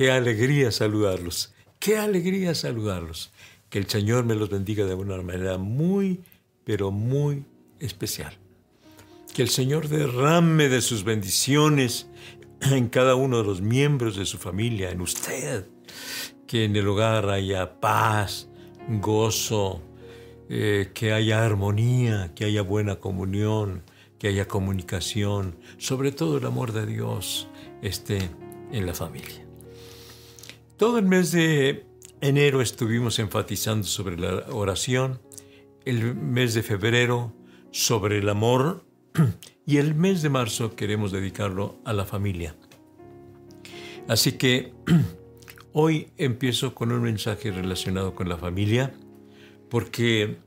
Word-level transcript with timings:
Qué 0.00 0.10
alegría 0.10 0.72
saludarlos. 0.72 1.52
Qué 1.78 1.98
alegría 1.98 2.54
saludarlos. 2.54 3.32
Que 3.68 3.78
el 3.78 3.86
Señor 3.86 4.24
me 4.24 4.34
los 4.34 4.48
bendiga 4.48 4.86
de 4.86 4.94
una 4.94 5.20
manera 5.20 5.58
muy, 5.58 6.22
pero 6.64 6.90
muy 6.90 7.44
especial. 7.80 8.32
Que 9.34 9.42
el 9.42 9.50
Señor 9.50 9.88
derrame 9.88 10.70
de 10.70 10.80
sus 10.80 11.04
bendiciones 11.04 12.08
en 12.62 12.88
cada 12.88 13.14
uno 13.14 13.42
de 13.42 13.44
los 13.44 13.60
miembros 13.60 14.16
de 14.16 14.24
su 14.24 14.38
familia, 14.38 14.90
en 14.90 15.02
usted. 15.02 15.66
Que 16.46 16.64
en 16.64 16.76
el 16.76 16.88
hogar 16.88 17.28
haya 17.28 17.78
paz, 17.78 18.48
gozo, 18.88 19.82
eh, 20.48 20.92
que 20.94 21.12
haya 21.12 21.44
armonía, 21.44 22.32
que 22.34 22.46
haya 22.46 22.62
buena 22.62 22.96
comunión, 23.00 23.82
que 24.18 24.28
haya 24.28 24.48
comunicación, 24.48 25.58
sobre 25.76 26.10
todo 26.10 26.38
el 26.38 26.46
amor 26.46 26.72
de 26.72 26.86
Dios 26.86 27.48
esté 27.82 28.30
en 28.72 28.86
la 28.86 28.94
familia. 28.94 29.49
Todo 30.80 30.96
el 30.96 31.04
mes 31.04 31.30
de 31.30 31.84
enero 32.22 32.62
estuvimos 32.62 33.18
enfatizando 33.18 33.86
sobre 33.86 34.16
la 34.16 34.46
oración, 34.50 35.20
el 35.84 36.14
mes 36.14 36.54
de 36.54 36.62
febrero 36.62 37.34
sobre 37.70 38.16
el 38.16 38.30
amor 38.30 38.86
y 39.66 39.76
el 39.76 39.94
mes 39.94 40.22
de 40.22 40.30
marzo 40.30 40.74
queremos 40.76 41.12
dedicarlo 41.12 41.76
a 41.84 41.92
la 41.92 42.06
familia. 42.06 42.56
Así 44.08 44.32
que 44.38 44.72
hoy 45.74 46.08
empiezo 46.16 46.74
con 46.74 46.92
un 46.92 47.02
mensaje 47.02 47.50
relacionado 47.50 48.14
con 48.14 48.30
la 48.30 48.38
familia 48.38 48.94
porque 49.68 50.38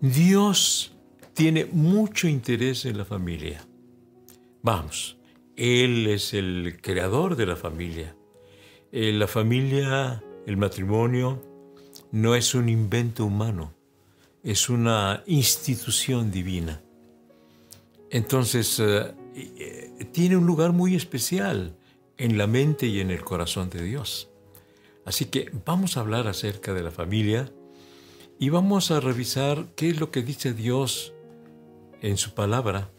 Dios 0.00 0.96
tiene 1.32 1.66
mucho 1.66 2.26
interés 2.26 2.86
en 2.86 2.98
la 2.98 3.04
familia. 3.04 3.64
Vamos, 4.62 5.16
Él 5.56 6.08
es 6.08 6.34
el 6.34 6.78
creador 6.80 7.36
de 7.36 7.46
la 7.46 7.56
familia. 7.56 8.16
Eh, 8.90 9.12
la 9.12 9.28
familia, 9.28 10.22
el 10.46 10.56
matrimonio, 10.56 11.42
no 12.10 12.34
es 12.34 12.54
un 12.54 12.68
invento 12.68 13.24
humano, 13.24 13.72
es 14.42 14.68
una 14.68 15.22
institución 15.26 16.30
divina. 16.30 16.82
Entonces, 18.10 18.80
eh, 18.80 19.14
eh, 19.34 20.08
tiene 20.12 20.36
un 20.36 20.46
lugar 20.46 20.72
muy 20.72 20.94
especial 20.94 21.76
en 22.18 22.38
la 22.38 22.46
mente 22.46 22.86
y 22.86 23.00
en 23.00 23.10
el 23.10 23.22
corazón 23.24 23.70
de 23.70 23.82
Dios. 23.82 24.30
Así 25.04 25.26
que 25.26 25.50
vamos 25.64 25.96
a 25.96 26.00
hablar 26.00 26.26
acerca 26.26 26.72
de 26.72 26.82
la 26.82 26.90
familia 26.90 27.52
y 28.38 28.48
vamos 28.48 28.90
a 28.90 29.00
revisar 29.00 29.66
qué 29.76 29.90
es 29.90 30.00
lo 30.00 30.10
que 30.10 30.22
dice 30.22 30.52
Dios 30.52 31.12
en 32.00 32.16
su 32.16 32.34
palabra 32.34 32.90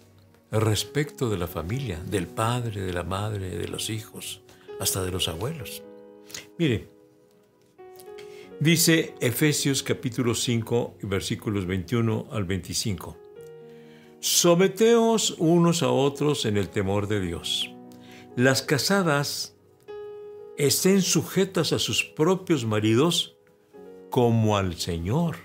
respecto 0.62 1.30
de 1.30 1.38
la 1.38 1.48
familia, 1.48 2.00
del 2.00 2.28
padre, 2.28 2.82
de 2.82 2.94
la 2.94 3.04
madre, 3.04 3.58
de 3.58 3.68
los 3.68 3.90
hijos, 3.90 4.42
hasta 4.80 5.04
de 5.04 5.12
los 5.12 5.28
abuelos. 5.28 5.84
Mire, 6.58 6.90
dice 8.60 9.16
Efesios 9.20 9.84
capítulo 9.84 10.36
5, 10.36 10.98
versículos 11.04 11.66
21 11.66 12.28
al 12.32 12.46
25. 12.46 13.18
Someteos 14.20 15.36
unos 15.38 15.84
a 15.84 15.90
otros 15.90 16.46
en 16.46 16.58
el 16.58 16.70
temor 16.70 17.08
de 17.08 17.22
Dios. 17.22 17.70
Las 18.36 18.62
casadas 18.62 19.56
estén 20.58 21.02
sujetas 21.02 21.74
a 21.74 21.80
sus 21.80 22.04
propios 22.04 22.66
maridos 22.66 23.38
como 24.10 24.58
al 24.58 24.76
Señor, 24.76 25.38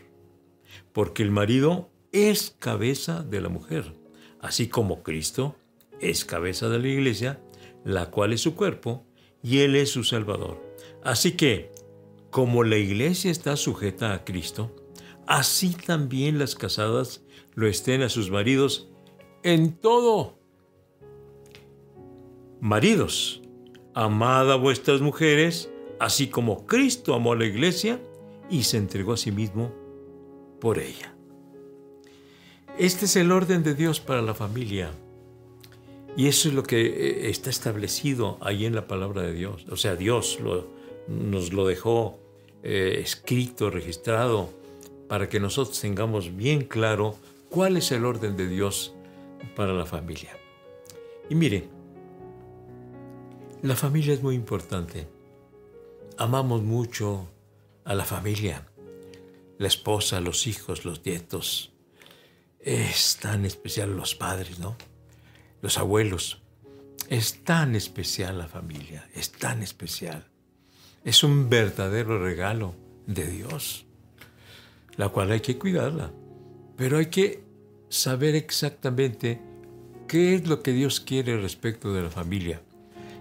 porque 0.93 1.23
el 1.23 1.31
marido 1.31 1.91
es 2.13 2.57
cabeza 2.59 3.23
de 3.23 3.41
la 3.41 3.49
mujer, 3.49 4.00
así 4.43 4.69
como 4.69 5.03
Cristo 5.03 5.57
es 6.01 6.25
cabeza 6.25 6.69
de 6.69 6.79
la 6.79 6.89
iglesia, 6.89 7.41
la 7.85 8.11
cual 8.11 8.33
es 8.33 8.41
su 8.41 8.55
cuerpo, 8.55 9.05
y 9.43 9.61
Él 9.61 9.77
es 9.77 9.91
su 9.91 10.05
Salvador. 10.05 10.61
Así 11.03 11.33
que, 11.33 11.71
como 12.31 12.65
la 12.65 12.77
iglesia 12.77 13.31
está 13.31 13.57
sujeta 13.57 14.13
a 14.13 14.25
Cristo, 14.25 14.75
así 15.27 15.71
también 15.71 16.39
las 16.39 16.55
casadas 16.55 17.23
lo 17.55 17.67
estén 17.67 18.03
a 18.03 18.09
sus 18.09 18.31
maridos 18.31 18.91
en 19.43 19.73
todo. 19.73 20.39
Maridos, 22.61 23.43
amad 23.95 24.53
a 24.53 24.57
vuestras 24.57 25.01
mujeres, 25.01 25.71
así 25.99 26.29
como 26.29 26.67
Cristo 26.67 27.15
amó 27.15 27.33
a 27.33 27.37
la 27.37 27.47
iglesia 27.47 28.01
y 28.51 28.65
se 28.65 28.77
entregó 28.77 29.15
a 29.15 29.17
sí 29.17 29.33
mismo 29.33 29.73
por 30.61 30.79
ella. 30.79 31.15
Este 32.81 33.05
es 33.05 33.15
el 33.17 33.31
orden 33.31 33.63
de 33.63 33.75
Dios 33.75 34.01
para 34.01 34.23
la 34.23 34.33
familia. 34.33 34.91
Y 36.17 36.29
eso 36.29 36.49
es 36.49 36.55
lo 36.55 36.63
que 36.63 36.81
eh, 36.81 37.29
está 37.29 37.51
establecido 37.51 38.39
ahí 38.41 38.65
en 38.65 38.75
la 38.75 38.89
palabra 38.89 39.21
de 39.21 39.35
Dios. 39.35 39.67
O 39.71 39.77
sea, 39.77 39.97
Dios 39.97 40.39
nos 41.07 41.53
lo 41.53 41.67
dejó 41.67 42.19
eh, 42.63 42.99
escrito, 43.03 43.69
registrado, 43.69 44.49
para 45.09 45.29
que 45.29 45.41
nosotros 45.41 45.79
tengamos 45.79 46.35
bien 46.35 46.65
claro 46.65 47.17
cuál 47.51 47.77
es 47.77 47.93
el 47.93 48.07
orden 48.07 48.39
de 48.39 48.49
Dios 48.49 48.95
para 49.55 49.75
la 49.75 49.85
familia. 49.85 50.35
Y 51.29 51.35
mire, 51.35 51.69
la 53.61 53.77
familia 53.77 54.15
es 54.15 54.23
muy 54.23 54.37
importante. 54.37 55.07
Amamos 56.17 56.63
mucho 56.63 57.29
a 57.85 57.95
la 57.95 58.07
familia, 58.07 58.67
la 59.59 59.69
esposa, 59.69 60.19
los 60.23 60.47
hijos, 60.47 60.87
los 60.87 61.05
nietos. 61.05 61.75
Es 62.63 63.17
tan 63.17 63.47
especial 63.47 63.97
los 63.97 64.15
padres, 64.15 64.59
¿no? 64.59 64.77
Los 65.63 65.79
abuelos. 65.79 66.43
Es 67.09 67.43
tan 67.43 67.75
especial 67.75 68.39
la 68.39 68.49
familia, 68.49 69.09
es 69.15 69.33
tan 69.33 69.63
especial. 69.63 70.27
Es 71.05 71.25
un 71.25 71.49
verdadero 71.49 72.23
regalo 72.23 72.75
de 73.07 73.27
Dios, 73.27 73.87
la 74.97 75.09
cual 75.09 75.33
hay 75.33 75.41
que 75.41 75.59
cuidarla. 75.59 76.13
Pero 76.77 76.99
hay 76.99 77.07
que 77.07 77.43
saber 77.89 78.35
exactamente 78.35 79.41
qué 80.07 80.35
es 80.35 80.47
lo 80.47 80.63
que 80.63 80.73
Dios 80.73 81.01
quiere 81.01 81.41
respecto 81.41 81.93
de 81.95 82.03
la 82.03 82.11
familia. 82.11 82.61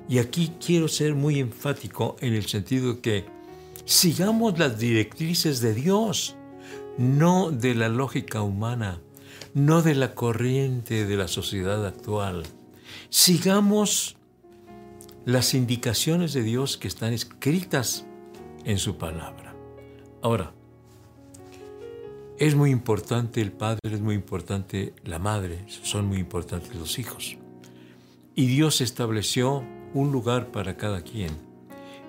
Y 0.10 0.18
aquí 0.18 0.52
quiero 0.64 0.88
ser 0.88 1.16
muy 1.16 1.40
enfático 1.40 2.18
en 2.20 2.34
el 2.34 2.46
sentido 2.46 3.02
que 3.02 3.26
sigamos 3.86 4.60
las 4.60 4.78
directrices 4.78 5.62
de 5.62 5.74
Dios, 5.74 6.36
no 6.98 7.52
de 7.52 7.76
la 7.76 7.90
lógica 7.90 8.42
humana, 8.42 9.00
no 9.54 9.82
de 9.82 9.96
la 9.96 10.16
corriente 10.16 11.06
de 11.06 11.18
la 11.18 11.28
sociedad 11.28 11.86
actual. 11.86 12.44
Sigamos 13.10 14.18
las 15.26 15.54
indicaciones 15.54 16.34
de 16.34 16.44
Dios 16.44 16.78
que 16.78 16.88
están 16.88 17.14
escritas 17.14 18.06
en 18.66 18.78
su 18.78 18.98
palabra. 18.98 19.56
Ahora, 20.22 20.54
es 22.38 22.56
muy 22.56 22.72
importante 22.72 23.42
el 23.42 23.52
padre, 23.52 23.80
es 23.84 24.00
muy 24.00 24.16
importante 24.16 24.94
la 25.04 25.20
madre, 25.20 25.66
son 25.68 26.08
muy 26.08 26.20
importantes 26.20 26.74
los 26.76 26.98
hijos. 26.98 27.38
Y 28.34 28.48
Dios 28.48 28.80
estableció 28.82 29.64
un 29.94 30.12
lugar 30.12 30.52
para 30.52 30.78
cada 30.78 31.02
quien. 31.02 31.32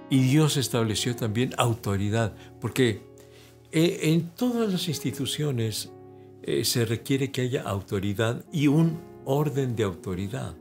Y 0.08 0.20
Dios 0.22 0.56
estableció 0.56 1.16
también 1.16 1.54
autoridad, 1.56 2.34
porque 2.60 3.02
eh, 3.72 4.00
en 4.02 4.30
todas 4.30 4.72
las 4.72 4.88
instituciones 4.88 5.90
eh, 6.50 6.64
se 6.64 6.84
requiere 6.84 7.30
que 7.30 7.42
haya 7.42 7.62
autoridad 7.62 8.44
y 8.52 8.66
un 8.66 9.00
orden 9.24 9.76
de 9.76 9.84
autoridad. 9.84 10.56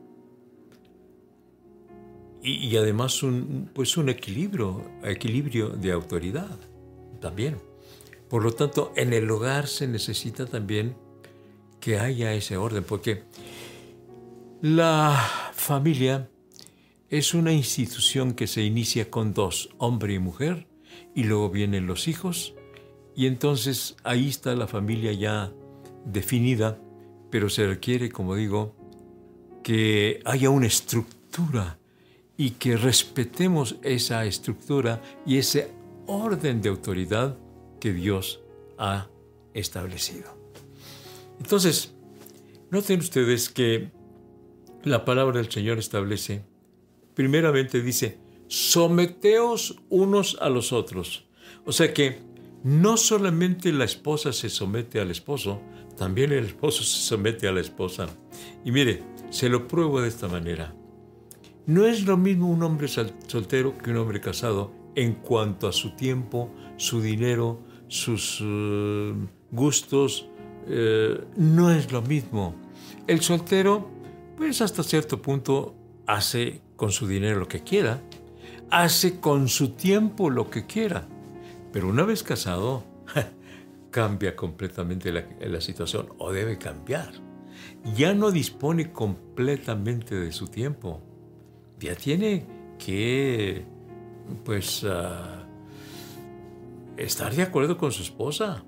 Y, 2.41 2.77
además 2.77 3.21
un, 3.21 3.69
pues 3.73 3.97
un 3.97 4.07
equilibrio, 4.07 4.81
equilibrio 5.03 5.69
de 5.69 5.91
autoridad 5.91 6.57
también. 7.19 7.57
Por 8.29 8.43
lo 8.43 8.53
tanto, 8.53 8.93
en 8.95 9.11
el 9.11 9.29
hogar 9.29 9.67
se 9.67 9.87
necesita 9.87 10.45
también 10.45 10.95
que 11.81 11.99
haya 11.99 12.33
ese 12.33 12.55
orden, 12.55 12.83
porque 12.83 13.23
la 14.61 15.19
familia 15.53 16.29
es 17.09 17.33
una 17.33 17.51
institución 17.51 18.33
que 18.33 18.47
se 18.47 18.61
inicia 18.61 19.09
con 19.09 19.33
dos, 19.33 19.69
hombre 19.77 20.13
y 20.13 20.19
mujer, 20.19 20.67
y 21.15 21.23
luego 21.23 21.49
vienen 21.49 21.87
los 21.87 22.07
hijos, 22.07 22.53
y 23.15 23.25
entonces 23.25 23.97
ahí 24.03 24.29
está 24.29 24.55
la 24.55 24.67
familia 24.67 25.11
ya 25.11 25.51
definida, 26.05 26.79
pero 27.29 27.49
se 27.49 27.67
requiere, 27.67 28.09
como 28.09 28.35
digo, 28.35 28.75
que 29.63 30.21
haya 30.25 30.49
una 30.49 30.67
estructura 30.67 31.79
y 32.37 32.51
que 32.51 32.77
respetemos 32.77 33.75
esa 33.83 34.25
estructura 34.25 35.01
y 35.25 35.37
ese 35.37 35.71
orden 36.07 36.61
de 36.61 36.69
autoridad 36.69 37.37
que 37.79 37.93
Dios 37.93 38.41
ha 38.77 39.07
establecido. 39.53 40.37
Entonces, 41.39 41.93
noten 42.71 42.99
ustedes 42.99 43.49
que 43.49 43.91
la 44.83 45.05
palabra 45.05 45.39
del 45.39 45.51
Señor 45.51 45.79
establece 45.79 46.43
primeramente 47.19 47.81
dice, 47.81 48.17
someteos 48.47 49.75
unos 49.89 50.37
a 50.39 50.47
los 50.47 50.71
otros. 50.71 51.25
O 51.65 51.73
sea 51.73 51.93
que 51.93 52.19
no 52.63 52.95
solamente 52.95 53.73
la 53.73 53.83
esposa 53.83 54.31
se 54.31 54.49
somete 54.49 55.01
al 55.01 55.11
esposo, 55.11 55.61
también 55.99 56.31
el 56.31 56.45
esposo 56.45 56.81
se 56.81 57.01
somete 57.01 57.45
a 57.47 57.51
la 57.51 57.59
esposa. 57.59 58.07
Y 58.63 58.71
mire, 58.71 59.03
se 59.29 59.49
lo 59.49 59.67
pruebo 59.67 59.99
de 59.99 60.07
esta 60.07 60.29
manera. 60.29 60.73
No 61.65 61.85
es 61.85 62.05
lo 62.05 62.15
mismo 62.15 62.49
un 62.49 62.63
hombre 62.63 62.87
soltero 62.87 63.77
que 63.77 63.91
un 63.91 63.97
hombre 63.97 64.21
casado 64.21 64.71
en 64.95 65.13
cuanto 65.13 65.67
a 65.67 65.73
su 65.73 65.97
tiempo, 65.97 66.49
su 66.77 67.01
dinero, 67.01 67.59
sus 67.89 68.39
eh, 68.41 69.13
gustos. 69.51 70.29
Eh, 70.67 71.21
no 71.35 71.69
es 71.69 71.91
lo 71.91 72.01
mismo. 72.01 72.55
El 73.05 73.19
soltero, 73.19 73.91
pues 74.37 74.61
hasta 74.61 74.83
cierto 74.83 75.21
punto, 75.21 75.75
hace 76.07 76.61
con 76.77 76.93
su 76.93 77.07
dinero 77.07 77.39
lo 77.39 77.47
que 77.49 77.61
quiera, 77.61 78.01
hace 78.71 79.19
con 79.19 79.49
su 79.49 79.71
tiempo 79.71 80.29
lo 80.29 80.49
que 80.49 80.65
quiera. 80.65 81.09
Pero 81.73 81.89
una 81.89 82.03
vez 82.03 82.23
casado, 82.23 82.85
cambia 83.91 84.35
completamente 84.35 85.11
la, 85.11 85.61
situación 85.61 86.09
o 86.17 86.31
debe 86.31 86.57
cambiar. 86.57 87.11
Ya 87.95 88.13
no 88.13 88.31
dispone 88.31 88.91
completamente 88.91 90.15
de 90.15 90.31
su 90.31 90.47
tiempo. 90.47 91.01
Ya 91.79 91.95
tiene 91.95 92.45
que, 92.77 93.65
pues, 94.43 94.85
ah, 94.87 95.47
estar 96.97 97.33
de 97.33 97.43
acuerdo 97.43 97.77
con 97.77 97.91
su 97.91 98.03
esposa. 98.03 98.63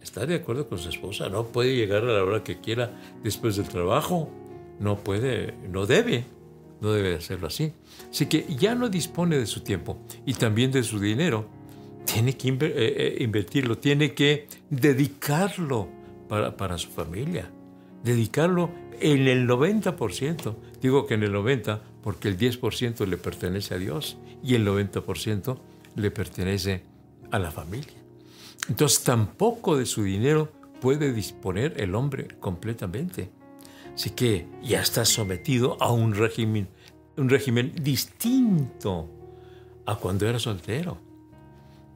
Estar 0.00 0.26
de 0.26 0.36
acuerdo 0.36 0.68
con 0.68 0.78
su 0.78 0.88
esposa. 0.88 1.28
No 1.28 1.46
puede 1.46 1.76
llegar 1.76 2.02
a 2.02 2.12
la 2.12 2.24
hora 2.24 2.42
que 2.42 2.60
quiera 2.60 2.90
después 3.22 3.56
del 3.56 3.68
trabajo. 3.68 4.30
No 4.80 4.98
puede, 4.98 5.54
no 5.68 5.86
debe. 5.86 6.24
No 6.80 6.90
debe 6.92 7.14
hacerlo 7.14 7.46
así. 7.46 7.72
Así 8.10 8.26
que 8.26 8.44
ya 8.58 8.74
no 8.74 8.88
dispone 8.88 9.38
de 9.38 9.46
su 9.46 9.60
tiempo 9.60 10.04
y 10.26 10.34
también 10.34 10.72
de 10.72 10.82
su 10.82 10.98
dinero 10.98 11.61
tiene 12.04 12.36
que 12.36 12.48
eh, 12.48 12.56
eh, 12.60 13.16
invertirlo, 13.20 13.78
tiene 13.78 14.14
que 14.14 14.48
dedicarlo 14.70 15.88
para, 16.28 16.78
su 16.78 16.88
familia, 16.88 17.50
dedicarlo 18.02 18.70
en 19.00 19.28
el 19.28 19.46
90%. 19.46 20.54
Digo 20.80 21.06
que 21.06 21.14
en 21.14 21.22
el 21.24 21.34
90% 21.34 21.80
porque 22.02 22.28
el 22.28 22.38
10% 22.38 23.06
le 23.06 23.16
pertenece 23.16 23.74
a 23.74 23.78
Dios 23.78 24.18
y 24.42 24.54
el 24.54 24.66
90% 24.66 25.58
le 25.94 26.10
pertenece 26.10 26.82
a 27.30 27.38
la 27.38 27.50
familia. 27.50 27.94
Entonces 28.68 29.02
tampoco 29.04 29.76
de 29.76 29.86
su 29.86 30.02
dinero 30.02 30.50
puede 30.80 31.12
disponer 31.12 31.74
el 31.80 31.94
hombre 31.94 32.28
completamente. 32.40 33.30
Así 33.94 34.10
que 34.10 34.46
ya 34.62 34.80
está 34.80 35.04
sometido 35.04 35.76
a 35.80 35.92
un 35.92 36.14
régimen, 36.14 36.68
un 37.16 37.28
régimen 37.28 37.72
distinto 37.80 39.08
a 39.86 39.96
cuando 39.96 40.28
era 40.28 40.38
soltero. 40.38 41.11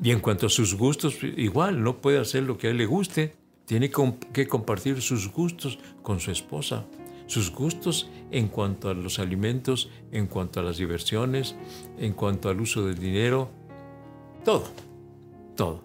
Y 0.03 0.11
en 0.11 0.21
cuanto 0.21 0.47
a 0.47 0.51
sus 0.51 0.75
gustos, 0.75 1.19
igual, 1.23 1.83
no 1.83 2.01
puede 2.01 2.19
hacer 2.19 2.43
lo 2.43 2.59
que 2.59 2.69
a 2.69 2.71
él 2.71 2.77
le 2.77 2.87
guste. 2.87 3.35
Tiene 3.65 3.91
que 4.33 4.47
compartir 4.47 5.01
sus 5.03 5.33
gustos 5.33 5.79
con 6.03 6.21
su 6.21 6.31
esposa. 6.31 6.87
Sus 7.27 7.51
gustos 7.51 8.09
en 8.31 8.49
cuanto 8.49 8.89
a 8.89 8.95
los 8.95 9.19
alimentos, 9.19 9.91
en 10.13 10.27
cuanto 10.27 10.61
a 10.61 10.63
las 10.63 10.77
diversiones, 10.77 11.57
en 11.99 12.13
cuanto 12.13 12.49
al 12.49 12.61
uso 12.61 12.87
del 12.87 12.99
dinero. 12.99 13.51
Todo. 14.45 14.65
Todo. 15.57 15.83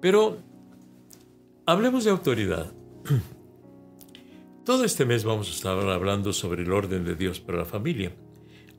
Pero 0.00 0.38
hablemos 1.64 2.04
de 2.04 2.10
autoridad. 2.10 2.72
Todo 4.64 4.84
este 4.84 5.06
mes 5.06 5.24
vamos 5.24 5.48
a 5.48 5.52
estar 5.52 5.78
hablando 5.78 6.34
sobre 6.34 6.62
el 6.62 6.72
orden 6.72 7.04
de 7.06 7.14
Dios 7.14 7.40
para 7.40 7.58
la 7.58 7.64
familia. 7.64 8.12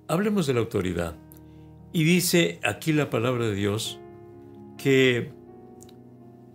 Hablemos 0.07 0.45
de 0.45 0.54
la 0.54 0.60
autoridad. 0.60 1.16
Y 1.92 2.04
dice 2.04 2.60
aquí 2.63 2.94
la 2.94 3.10
palabra 3.10 3.48
de 3.48 3.56
Dios 3.56 4.00
que 4.80 5.34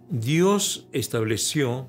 Dios 0.08 0.88
estableció 0.92 1.88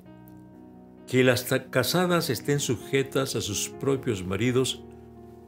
que 1.07 1.23
las 1.23 1.45
casadas 1.69 2.29
estén 2.29 2.59
sujetas 2.59 3.35
a 3.35 3.41
sus 3.41 3.69
propios 3.69 4.25
maridos 4.25 4.83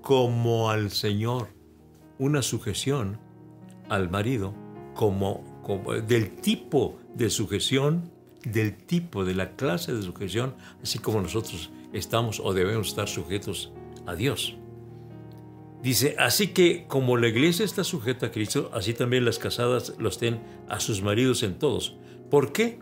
como 0.01 0.69
al 0.69 0.91
Señor, 0.91 1.49
una 2.19 2.41
sujeción 2.41 3.19
al 3.89 4.09
marido 4.09 4.53
como, 4.93 5.43
del 6.07 6.35
tipo 6.37 6.97
de 7.15 7.29
sujeción, 7.29 8.11
del 8.45 8.77
tipo 8.77 9.25
de 9.25 9.35
la 9.35 9.55
clase 9.55 9.93
de 9.93 10.01
sujeción, 10.01 10.55
así 10.81 10.99
como 10.99 11.21
nosotros 11.21 11.69
estamos 11.91 12.39
o 12.39 12.53
debemos 12.53 12.89
estar 12.89 13.09
sujetos 13.09 13.73
a 14.05 14.15
Dios. 14.15 14.57
Dice, 15.87 16.17
así 16.19 16.49
que 16.49 16.83
como 16.85 17.15
la 17.15 17.29
iglesia 17.29 17.63
está 17.63 17.85
sujeta 17.85 18.25
a 18.25 18.31
Cristo, 18.31 18.69
así 18.73 18.93
también 18.93 19.23
las 19.23 19.39
casadas 19.39 19.93
lo 19.97 20.09
estén 20.09 20.41
a 20.67 20.81
sus 20.81 21.01
maridos 21.01 21.43
en 21.43 21.57
todos. 21.57 21.95
¿Por 22.29 22.51
qué? 22.51 22.79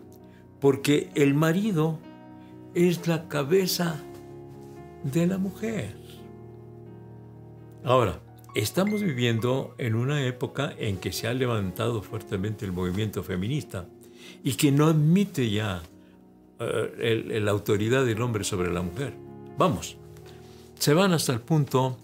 Porque 0.60 1.10
el 1.14 1.32
marido 1.32 2.00
es 2.74 3.06
la 3.06 3.28
cabeza 3.28 4.02
de 5.04 5.28
la 5.28 5.38
mujer. 5.38 5.96
Ahora, 7.84 8.18
estamos 8.56 9.02
viviendo 9.02 9.76
en 9.78 9.94
una 9.94 10.26
época 10.26 10.74
en 10.76 10.96
que 10.96 11.12
se 11.12 11.28
ha 11.28 11.32
levantado 11.32 12.02
fuertemente 12.02 12.64
el 12.64 12.72
movimiento 12.72 13.22
feminista 13.22 13.86
y 14.42 14.54
que 14.54 14.72
no 14.72 14.86
admite 14.86 15.48
ya 15.48 15.80
eh, 16.58 17.40
la 17.40 17.52
autoridad 17.52 18.04
del 18.04 18.20
hombre 18.20 18.42
sobre 18.42 18.72
la 18.72 18.82
mujer. 18.82 19.14
Vamos, 19.56 19.96
se 20.76 20.92
van 20.92 21.12
hasta 21.12 21.32
el 21.32 21.40
punto 21.40 21.98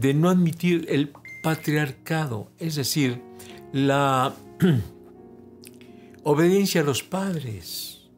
de 0.00 0.12
no 0.12 0.28
admitir 0.28 0.86
el 0.88 1.12
patriarcado, 1.42 2.50
es 2.58 2.74
decir, 2.74 3.20
la 3.72 4.34
obediencia 6.24 6.80
a 6.80 6.84
los 6.84 7.04
padres, 7.04 8.10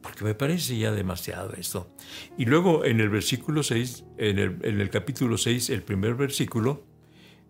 porque 0.00 0.24
me 0.24 0.34
parece 0.34 0.78
ya 0.78 0.92
demasiado 0.92 1.54
esto. 1.54 1.90
Y 2.36 2.44
luego 2.44 2.84
en 2.84 3.00
el 3.00 3.08
versículo 3.08 3.64
6, 3.64 4.04
en 4.16 4.38
el, 4.38 4.90
capítulo 4.90 5.36
6, 5.36 5.70
el 5.70 5.82
primer 5.82 6.14
versículo 6.14 6.84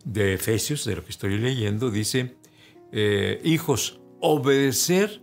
de 0.04 0.34
Efesios, 0.34 0.86
de 0.86 0.96
lo 0.96 1.04
que 1.04 1.10
estoy 1.10 1.36
leyendo, 1.36 1.90
dice, 1.90 2.36
eh, 2.90 3.38
hijos, 3.44 4.00
obedecer 4.20 5.20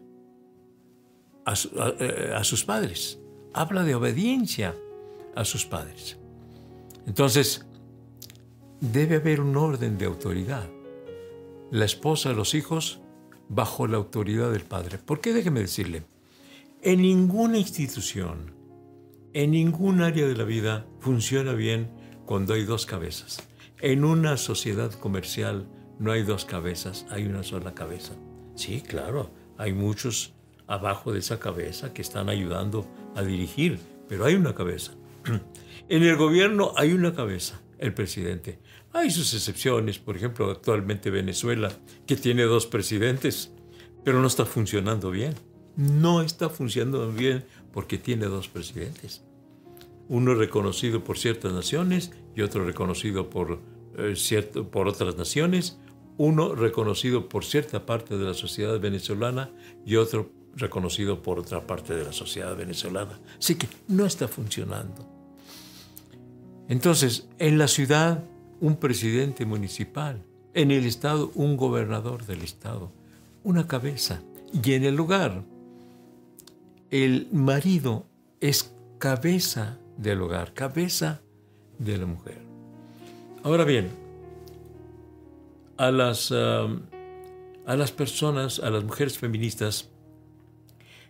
a, 1.45 1.53
a 1.53 2.43
sus 2.43 2.63
padres. 2.63 3.19
Habla 3.53 3.83
de 3.83 3.95
obediencia 3.95 4.75
a 5.35 5.45
sus 5.45 5.65
padres. 5.65 6.19
Entonces, 7.07 7.65
debe 8.91 9.15
haber 9.15 9.41
un 9.41 9.55
orden 9.57 9.97
de 9.97 10.05
autoridad. 10.05 10.69
La 11.71 11.85
esposa, 11.85 12.33
los 12.33 12.53
hijos, 12.53 13.01
bajo 13.49 13.87
la 13.87 13.97
autoridad 13.97 14.51
del 14.51 14.63
padre. 14.63 14.97
¿Por 14.97 15.21
qué? 15.21 15.33
Déjeme 15.33 15.59
decirle, 15.59 16.03
en 16.81 17.01
ninguna 17.01 17.57
institución, 17.57 18.53
en 19.33 19.51
ningún 19.51 20.01
área 20.01 20.27
de 20.27 20.35
la 20.35 20.43
vida 20.43 20.85
funciona 20.99 21.53
bien 21.53 21.89
cuando 22.25 22.53
hay 22.53 22.63
dos 22.63 22.85
cabezas. 22.85 23.43
En 23.81 24.03
una 24.05 24.37
sociedad 24.37 24.91
comercial 24.93 25.67
no 25.99 26.11
hay 26.11 26.23
dos 26.23 26.45
cabezas, 26.45 27.05
hay 27.09 27.25
una 27.25 27.43
sola 27.43 27.73
cabeza. 27.73 28.13
Sí, 28.55 28.81
claro, 28.81 29.31
hay 29.57 29.73
muchos 29.73 30.33
abajo 30.67 31.11
de 31.11 31.19
esa 31.19 31.39
cabeza 31.39 31.93
que 31.93 32.01
están 32.01 32.29
ayudando 32.29 32.87
a 33.15 33.21
dirigir, 33.21 33.79
pero 34.07 34.25
hay 34.25 34.35
una 34.35 34.55
cabeza. 34.55 34.93
En 35.87 36.01
el 36.01 36.15
gobierno 36.15 36.71
hay 36.77 36.93
una 36.93 37.13
cabeza, 37.13 37.61
el 37.77 37.93
presidente. 37.93 38.57
Hay 38.95 39.11
sus 39.11 39.33
excepciones, 39.33 39.99
por 39.99 40.15
ejemplo, 40.15 40.49
actualmente 40.49 41.09
Venezuela, 41.09 41.69
que 42.07 42.15
tiene 42.15 42.43
dos 42.43 42.65
presidentes, 42.65 43.51
pero 44.05 44.21
no 44.21 44.27
está 44.27 44.45
funcionando 44.45 45.11
bien. 45.11 45.35
No 45.75 46.21
está 46.21 46.47
funcionando 46.49 47.11
bien 47.11 47.43
porque 47.73 47.97
tiene 47.97 48.27
dos 48.27 48.47
presidentes. 48.47 49.21
Uno 50.07 50.33
reconocido 50.33 51.03
por 51.03 51.17
ciertas 51.17 51.51
naciones 51.51 52.13
y 52.37 52.41
otro 52.41 52.65
reconocido 52.65 53.29
por, 53.29 53.59
eh, 53.97 54.13
cierto, 54.15 54.71
por 54.71 54.87
otras 54.87 55.17
naciones. 55.17 55.77
Uno 56.15 56.55
reconocido 56.55 57.27
por 57.27 57.43
cierta 57.43 57.85
parte 57.85 58.17
de 58.17 58.23
la 58.23 58.33
sociedad 58.33 58.79
venezolana 58.79 59.51
y 59.85 59.97
otro 59.97 60.31
reconocido 60.55 61.21
por 61.21 61.39
otra 61.39 61.67
parte 61.67 61.93
de 61.95 62.05
la 62.05 62.13
sociedad 62.13 62.55
venezolana. 62.55 63.19
Así 63.37 63.55
que 63.55 63.67
no 63.89 64.05
está 64.05 64.29
funcionando. 64.29 65.05
Entonces, 66.69 67.27
en 67.39 67.57
la 67.57 67.67
ciudad 67.67 68.23
un 68.61 68.77
presidente 68.77 69.45
municipal, 69.45 70.23
en 70.53 70.71
el 70.71 70.85
Estado 70.85 71.31
un 71.35 71.57
gobernador 71.57 72.25
del 72.25 72.41
Estado, 72.41 72.91
una 73.43 73.67
cabeza. 73.67 74.21
Y 74.63 74.73
en 74.73 74.85
el 74.85 74.95
lugar, 74.95 75.43
el 76.89 77.27
marido 77.31 78.05
es 78.39 78.73
cabeza 78.97 79.77
del 79.97 80.21
hogar, 80.21 80.53
cabeza 80.53 81.21
de 81.77 81.97
la 81.97 82.05
mujer. 82.05 82.39
Ahora 83.43 83.65
bien, 83.65 83.89
a 85.77 85.91
las, 85.91 86.31
um, 86.31 86.81
a 87.65 87.75
las 87.75 87.91
personas, 87.91 88.59
a 88.59 88.69
las 88.69 88.83
mujeres 88.83 89.17
feministas, 89.17 89.89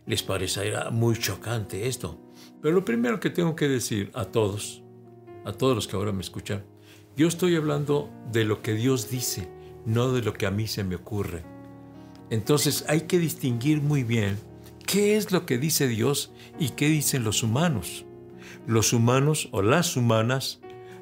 les 0.05 0.23
parecerá 0.23 0.89
muy 0.91 1.17
chocante 1.17 1.87
esto. 1.87 2.19
Pero 2.61 2.73
lo 2.73 2.85
primero 2.85 3.19
que 3.19 3.29
tengo 3.29 3.55
que 3.55 3.67
decir 3.67 4.11
a 4.13 4.25
todos, 4.25 4.81
a 5.45 5.51
todos 5.53 5.75
los 5.75 5.87
que 5.87 5.95
ahora 5.95 6.11
me 6.11 6.21
escuchan, 6.21 6.63
yo 7.15 7.27
estoy 7.27 7.55
hablando 7.55 8.09
de 8.31 8.43
lo 8.43 8.61
que 8.61 8.73
Dios 8.73 9.09
dice, 9.09 9.47
no 9.85 10.11
de 10.11 10.21
lo 10.21 10.33
que 10.33 10.45
a 10.45 10.51
mí 10.51 10.67
se 10.67 10.83
me 10.83 10.95
ocurre. 10.95 11.43
Entonces 12.29 12.85
hay 12.87 13.01
que 13.01 13.19
distinguir 13.19 13.81
muy 13.81 14.03
bien 14.03 14.37
qué 14.85 15.15
es 15.15 15.31
lo 15.31 15.45
que 15.45 15.57
dice 15.57 15.87
Dios 15.87 16.31
y 16.59 16.69
qué 16.69 16.87
dicen 16.87 17.23
los 17.23 17.43
humanos. 17.43 18.05
Los 18.67 18.93
humanos 18.93 19.49
o 19.51 19.61
las 19.61 19.95
humanas 19.95 20.59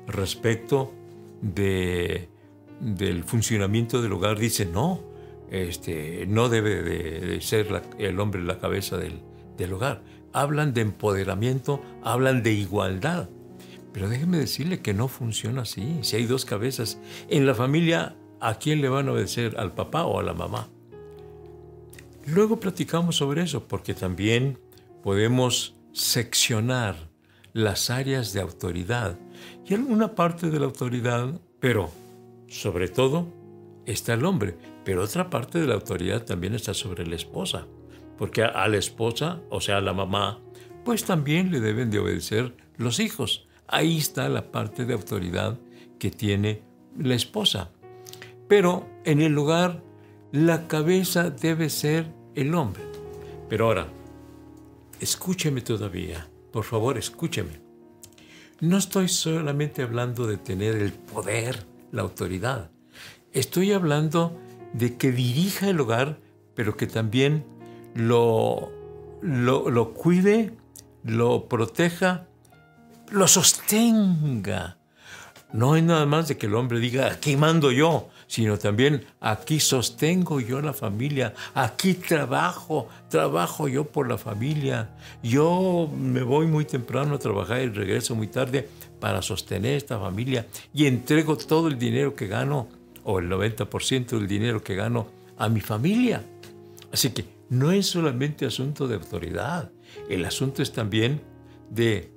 respecto 0.08 0.93
de, 1.41 2.29
del 2.79 3.24
funcionamiento 3.24 4.01
del 4.01 4.13
hogar 4.13 4.38
dice 4.38 4.65
no, 4.65 5.01
este, 5.50 6.25
no 6.27 6.50
debe 6.50 6.84
de, 6.84 7.41
ser 7.41 7.82
el 7.98 8.20
hombre 8.20 8.43
la 8.43 8.60
cabeza 8.60 8.98
del 8.98 9.74
hogar. 9.74 10.03
Hablan 10.34 10.74
de 10.74 10.82
empoderamiento, 10.82 11.82
hablan 12.03 12.43
de 12.43 12.53
igualdad. 12.53 13.29
Pero 13.94 14.10
déjeme 14.10 14.38
decirle 14.38 14.82
que 14.82 14.94
no 14.94 15.08
funciona 15.08 15.62
así. 15.62 16.00
Si 16.02 16.16
hay 16.16 16.26
dos 16.26 16.46
cabezas 16.46 17.00
en 17.30 17.46
la 17.46 17.54
familia, 17.54 18.16
¿a 18.42 18.56
quién 18.56 18.82
le 18.82 18.90
van 18.90 19.08
a 19.08 19.14
obedecer? 19.14 19.56
¿Al 19.58 19.74
papá 19.74 20.04
o 20.04 20.20
a 20.20 20.24
la 20.24 20.34
mamá? 20.34 20.68
Luego 22.26 22.60
platicamos 22.60 23.18
sobre 23.18 23.44
eso, 23.44 23.68
porque 23.68 23.94
también 23.94 24.58
podemos 25.04 25.76
seccionar 25.92 26.96
las 27.54 27.90
áreas 27.90 28.34
de 28.34 28.42
autoridad 28.42 29.20
y 29.66 29.74
alguna 29.74 30.16
parte 30.16 30.50
de 30.50 30.60
la 30.60 30.66
autoridad, 30.66 31.40
pero 31.60 31.92
sobre 32.48 32.88
todo 32.88 33.28
está 33.86 34.14
el 34.14 34.26
hombre, 34.26 34.58
pero 34.84 35.04
otra 35.04 35.30
parte 35.30 35.60
de 35.60 35.68
la 35.68 35.76
autoridad 35.76 36.24
también 36.24 36.56
está 36.56 36.74
sobre 36.74 37.06
la 37.06 37.16
esposa, 37.16 37.68
porque 38.18 38.44
a, 38.44 38.68
la 38.68 38.78
esposa, 38.78 39.42
o 39.50 39.62
sea, 39.62 39.78
a 39.78 39.82
la 39.82 39.94
mamá, 39.94 40.40
pues 40.84 41.04
también 41.06 41.52
le 41.52 41.60
deben 41.60 41.92
de 41.92 42.00
obedecer 42.00 42.56
los 42.78 43.00
hijos. 43.00 43.48
Ahí 43.67 43.98
está 43.98 44.29
la 44.29 44.51
parte 44.51 44.86
de 44.86 44.93
autoridad 44.93 45.58
que 46.00 46.12
tiene 46.12 46.62
la 46.98 47.15
esposa. 47.15 47.72
Pero 48.48 48.88
en 49.05 49.22
el 49.22 49.34
lugar, 49.34 49.82
la 50.32 50.67
cabeza 50.67 51.29
debe 51.29 51.70
ser 51.70 52.13
el 52.36 52.53
hombre. 52.55 52.84
Pero 53.50 53.67
ahora, 53.67 53.88
escúcheme 55.00 55.62
todavía, 55.62 56.27
por 56.51 56.63
favor, 56.63 56.98
escúcheme. 56.98 57.62
No 58.60 58.77
estoy 58.77 59.10
solamente 59.10 59.82
hablando 59.82 60.27
de 60.27 60.38
tener 60.38 60.75
el 60.75 60.93
poder, 60.93 61.65
la 61.91 62.01
autoridad. 62.01 62.72
Estoy 63.32 63.74
hablando 63.74 64.39
de 64.74 64.98
que 64.98 65.12
dirija 65.12 65.70
el 65.70 65.79
hogar, 65.79 66.20
pero 66.55 66.77
que 66.77 66.88
también 66.88 67.46
lo, 67.96 68.72
lo, 69.22 69.70
lo 69.70 69.93
cuide, 69.93 70.53
lo 71.03 71.48
proteja, 71.48 72.27
lo 73.12 73.28
sostenga. 73.28 74.78
No 75.54 75.76
es 75.76 75.84
nada 75.84 76.08
más 76.08 76.28
de 76.28 76.38
que 76.38 76.48
el 76.48 76.56
hombre 76.56 76.80
diga, 76.80 77.06
aquí 77.08 77.38
mando 77.38 77.72
yo, 77.72 78.10
sino 78.26 78.58
también 78.58 79.06
aquí 79.22 79.60
sostengo 79.60 80.40
yo 80.40 80.60
la 80.62 80.74
familia, 80.74 81.36
aquí 81.54 81.94
trabajo, 81.94 82.90
trabajo 83.08 83.68
yo 83.68 83.86
por 83.86 84.08
la 84.10 84.18
familia. 84.18 84.90
Yo 85.22 85.88
me 85.96 86.24
voy 86.24 86.48
muy 86.48 86.66
temprano 86.66 87.14
a 87.14 87.20
trabajar 87.20 87.62
y 87.62 87.70
regreso 87.70 88.16
muy 88.16 88.28
tarde 88.28 88.68
para 89.00 89.22
sostener 89.22 89.78
esta 89.78 90.00
familia 90.00 90.48
y 90.74 90.88
entrego 90.88 91.38
todo 91.38 91.68
el 91.68 91.78
dinero 91.78 92.16
que 92.16 92.26
gano, 92.26 92.68
o 93.04 93.20
el 93.20 93.30
90% 93.30 94.08
del 94.18 94.28
dinero 94.28 94.64
que 94.64 94.74
gano, 94.74 95.08
a 95.38 95.50
mi 95.50 95.62
familia. 95.62 96.24
Así 96.92 97.12
que 97.12 97.26
no 97.50 97.72
es 97.72 97.86
solamente 97.86 98.48
asunto 98.48 98.88
de 98.88 98.96
autoridad, 98.96 99.72
el 100.10 100.26
asunto 100.26 100.64
es 100.64 100.72
también 100.72 101.22
de 101.70 102.12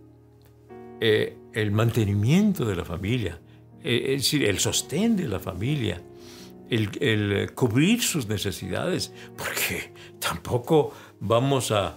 eh, 1.01 1.37
el 1.53 1.71
mantenimiento 1.71 2.65
de 2.65 2.77
la 2.77 2.85
familia, 2.85 3.41
eh, 3.83 4.15
es 4.15 4.23
decir, 4.23 4.45
el 4.45 4.59
sostén 4.59 5.17
de 5.17 5.29
la 5.29 5.39
familia, 5.39 6.01
el, 6.69 7.53
cubrir 7.55 8.03
sus 8.03 8.29
necesidades, 8.29 9.13
porque 9.37 9.93
tampoco 10.19 10.93
vamos 11.21 11.71
a, 11.71 11.97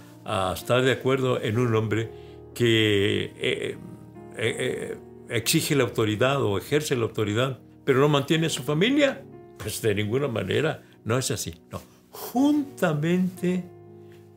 estar 0.54 0.84
de 0.84 0.92
acuerdo 0.92 1.42
en 1.42 1.58
un 1.58 1.74
hombre 1.74 2.12
que 2.54 3.34
eh, 3.40 4.98
exige 5.28 5.76
la 5.76 5.86
autoridad 5.86 6.44
o 6.44 6.60
ejerce 6.60 6.96
la 6.96 7.06
autoridad, 7.06 7.60
pero 7.84 8.00
no 8.00 8.10
mantiene 8.10 8.46
a 8.46 8.50
su 8.52 8.62
familia. 8.62 9.24
Pues 9.58 9.82
de 9.82 9.96
ninguna 9.96 10.28
manera 10.28 10.84
no 11.04 11.18
es 11.18 11.32
así. 11.32 11.56
No, 11.72 11.82
juntamente 12.12 13.64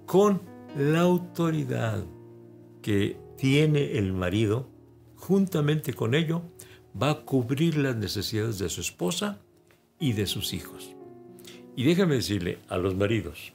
con 0.07 0.41
la 0.77 1.01
autoridad 1.01 2.03
que 2.81 3.17
tiene 3.43 3.99
el 3.99 4.13
marido, 4.13 4.69
juntamente 5.17 5.95
con 5.95 6.15
ello, 6.15 6.43
va 6.95 7.11
a 7.11 7.21
cubrir 7.23 7.77
las 7.77 7.97
necesidades 7.97 8.61
de 8.61 8.69
su 8.69 8.81
esposa 8.81 9.41
y 9.99 10.13
de 10.13 10.29
sus 10.29 10.53
hijos. 10.53 10.95
Y 11.75 11.83
déjame 11.83 12.15
decirle 12.15 12.61
a 12.69 12.77
los 12.79 12.95
maridos, 12.95 13.53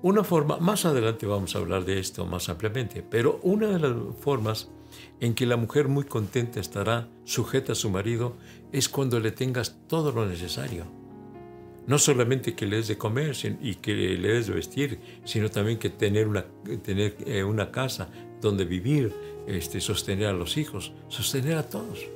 una 0.00 0.22
forma, 0.22 0.58
más 0.58 0.84
adelante 0.84 1.26
vamos 1.26 1.56
a 1.56 1.58
hablar 1.58 1.84
de 1.84 1.98
esto 1.98 2.24
más 2.24 2.48
ampliamente, 2.48 3.02
pero 3.02 3.40
una 3.42 3.66
de 3.66 3.80
las 3.80 3.96
formas 4.20 4.70
en 5.18 5.34
que 5.34 5.46
la 5.46 5.56
mujer 5.56 5.88
muy 5.88 6.04
contenta 6.04 6.60
estará 6.60 7.08
sujeta 7.24 7.72
a 7.72 7.74
su 7.74 7.90
marido 7.90 8.36
es 8.70 8.88
cuando 8.88 9.18
le 9.18 9.32
tengas 9.32 9.76
todo 9.88 10.12
lo 10.12 10.24
necesario. 10.24 10.97
No 11.88 11.98
solamente 11.98 12.54
que 12.54 12.66
le 12.66 12.76
des 12.76 12.88
de 12.88 12.98
comer 12.98 13.34
y 13.62 13.76
que 13.76 13.94
le 13.94 14.28
des 14.34 14.46
de 14.46 14.52
vestir, 14.52 15.00
sino 15.24 15.50
también 15.50 15.78
que 15.78 15.88
tener 15.88 16.28
una, 16.28 16.44
tener, 16.82 17.16
eh, 17.26 17.42
una 17.42 17.70
casa 17.72 18.10
donde 18.40 18.64
vivir, 18.66 19.12
este, 19.46 19.80
sostener 19.80 20.26
a 20.26 20.32
los 20.34 20.58
hijos, 20.58 20.92
sostener 21.08 21.56
a 21.56 21.68
todos. 21.68 22.06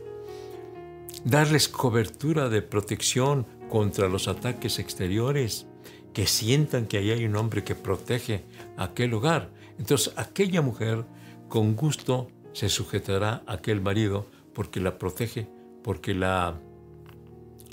Darles 1.25 1.69
cobertura 1.69 2.51
de 2.51 2.61
protección 2.61 3.47
contra 3.71 4.09
los 4.09 4.29
ataques 4.29 4.79
exteriores, 4.79 5.67
que 6.13 6.27
sientan 6.27 6.87
que 6.87 6.99
ahí 6.99 7.11
hay 7.11 7.25
un 7.25 7.37
hombre 7.37 7.65
que 7.65 7.75
protege 7.75 8.45
aquel 8.77 9.15
hogar. 9.15 9.51
Entonces 9.79 10.13
aquella 10.17 10.61
mujer 10.61 11.07
con 11.49 11.75
gusto 11.75 12.29
se 12.53 12.69
sujetará 12.69 13.43
a 13.47 13.55
aquel 13.55 13.81
marido 13.81 14.27
porque 14.53 14.81
la 14.81 14.99
protege, 14.99 15.49
porque 15.83 16.13
la, 16.13 16.61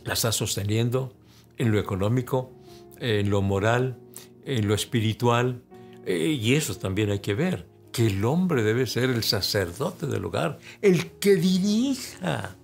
la 0.06 0.14
está 0.14 0.32
sosteniendo 0.32 1.14
en 1.60 1.72
lo 1.72 1.80
económico, 1.80 2.52
en 2.98 3.30
lo 3.30 3.44
moral, 3.44 4.00
en 4.46 4.68
lo 4.68 4.74
espiritual. 4.74 5.62
Eh, 6.06 6.40
y 6.42 6.56
eso 6.56 6.76
también 6.76 7.12
hay 7.12 7.20
que 7.20 7.36
ver 7.36 7.68
que 7.92 8.08
el 8.08 8.26
hombre 8.26 8.64
debe 8.64 8.88
ser 8.88 9.12
el 9.12 9.24
sacerdote 9.24 10.08
del 10.08 10.26
hogar, 10.26 10.58
el 10.82 11.12
que 11.20 11.36
dirija 11.36 12.56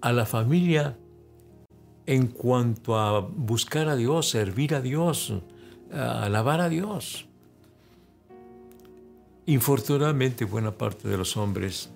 a 0.00 0.12
la 0.12 0.26
familia 0.26 0.98
en 2.06 2.26
cuanto 2.26 2.98
a 2.98 3.20
buscar 3.20 3.88
a 3.88 3.96
Dios, 3.96 4.28
servir 4.30 4.74
a 4.74 4.80
Dios, 4.80 5.32
alabar 5.92 6.60
a 6.60 6.68
Dios. 6.68 7.26
Infortunadamente 9.46 10.44
buena 10.44 10.72
parte 10.72 11.08
de 11.08 11.16
los 11.16 11.36
hombres 11.36 11.90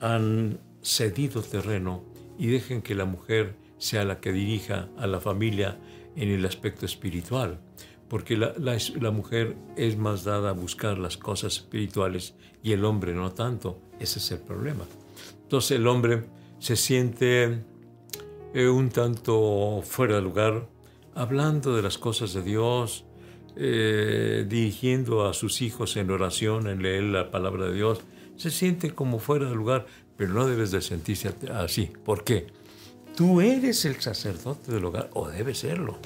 han 0.00 0.58
cedido 0.82 1.42
terreno 1.42 2.02
y 2.38 2.48
dejen 2.48 2.82
que 2.82 2.94
la 2.94 3.04
mujer 3.04 3.56
sea 3.84 4.04
la 4.04 4.20
que 4.20 4.32
dirija 4.32 4.88
a 4.96 5.06
la 5.06 5.20
familia 5.20 5.78
en 6.16 6.30
el 6.30 6.44
aspecto 6.46 6.86
espiritual 6.86 7.60
porque 8.08 8.36
la, 8.36 9.10
mujer 9.10 9.56
es 9.76 9.96
más 9.96 10.22
dada 10.24 10.50
a 10.50 10.52
buscar 10.52 10.98
las 10.98 11.16
cosas 11.16 11.56
espirituales 11.56 12.34
y 12.62 12.70
el 12.70 12.84
hombre 12.84 13.14
no 13.14 13.32
tanto. 13.32 13.80
Ese 13.98 14.18
es 14.18 14.30
el 14.30 14.38
problema. 14.38 14.84
Entonces 15.42 15.78
el 15.78 15.86
hombre 15.88 16.24
se 16.58 16.76
siente 16.76 17.64
eh, 18.54 18.68
un 18.68 18.90
tanto 18.90 19.82
fuera 19.82 20.14
de 20.14 20.22
lugar, 20.22 20.68
hablando 21.14 21.74
de 21.74 21.82
las 21.82 21.98
cosas 21.98 22.34
de 22.34 22.42
Dios, 22.42 23.04
eh, 23.56 24.46
dirigiendo 24.48 25.26
a 25.26 25.34
sus 25.34 25.60
hijos 25.60 25.96
en 25.96 26.10
oración, 26.10 26.68
en 26.68 26.82
leer 26.82 27.02
la 27.02 27.30
palabra 27.30 27.66
de 27.66 27.74
Dios. 27.74 28.00
Se 28.36 28.50
siente 28.50 28.94
como 28.94 29.18
fuera 29.18 29.48
de 29.48 29.54
lugar, 29.54 29.86
pero 30.16 30.32
no 30.32 30.46
debes 30.46 30.70
de 30.70 30.82
sentirse 30.82 31.34
así. 31.52 31.90
¿Por 32.04 32.22
qué? 32.22 32.46
Tú 33.16 33.40
eres 33.40 33.84
el 33.84 34.00
sacerdote 34.00 34.72
del 34.72 34.84
hogar, 34.84 35.10
o 35.14 35.28
debes 35.28 35.58
serlo 35.58 35.98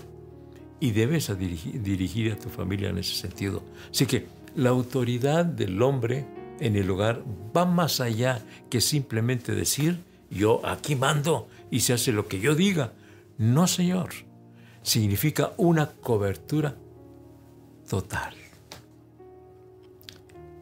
y 0.78 0.90
debes 0.90 1.36
dirigir, 1.38 2.32
a 2.32 2.36
tu 2.36 2.50
familia 2.50 2.90
en 2.90 2.98
ese 2.98 3.14
sentido. 3.14 3.62
Así 3.90 4.06
que 4.06 4.26
la 4.54 4.70
autoridad 4.70 5.44
del 5.44 5.80
hombre 5.82 6.26
en 6.60 6.76
el 6.76 6.90
hogar 6.90 7.22
va 7.56 7.64
más 7.64 8.00
allá 8.00 8.44
que 8.68 8.80
simplemente 8.80 9.54
decir, 9.54 10.00
yo 10.30 10.60
aquí 10.66 10.96
mando 10.96 11.48
y 11.70 11.80
se 11.80 11.94
hace 11.94 12.12
lo 12.12 12.28
que 12.28 12.40
yo 12.40 12.54
diga. 12.54 12.92
No, 13.38 13.66
Señor. 13.66 14.10
Significa 14.82 15.52
una 15.56 15.90
cobertura 15.90 16.76
total. 17.88 18.34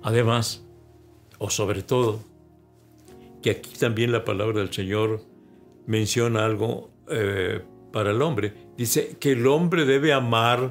Además, 0.03 0.63
o 1.39 1.51
sobre 1.51 1.83
todo, 1.83 2.21
que 3.43 3.51
aquí 3.51 3.77
también 3.79 4.13
la 4.13 4.25
palabra 4.25 4.61
del 4.61 4.73
Señor 4.73 5.23
menciona 5.87 6.45
algo 6.45 6.91
eh, 7.09 7.63
para 7.93 8.11
el 8.11 8.23
hombre. 8.23 8.53
Dice 8.77 9.17
que 9.19 9.33
el 9.33 9.47
hombre 9.47 9.85
debe 9.85 10.13
amar 10.13 10.71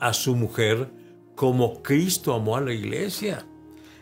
a 0.00 0.12
su 0.12 0.34
mujer 0.34 0.88
como 1.34 1.82
Cristo 1.82 2.34
amó 2.34 2.56
a 2.56 2.60
la 2.60 2.72
iglesia. 2.72 3.46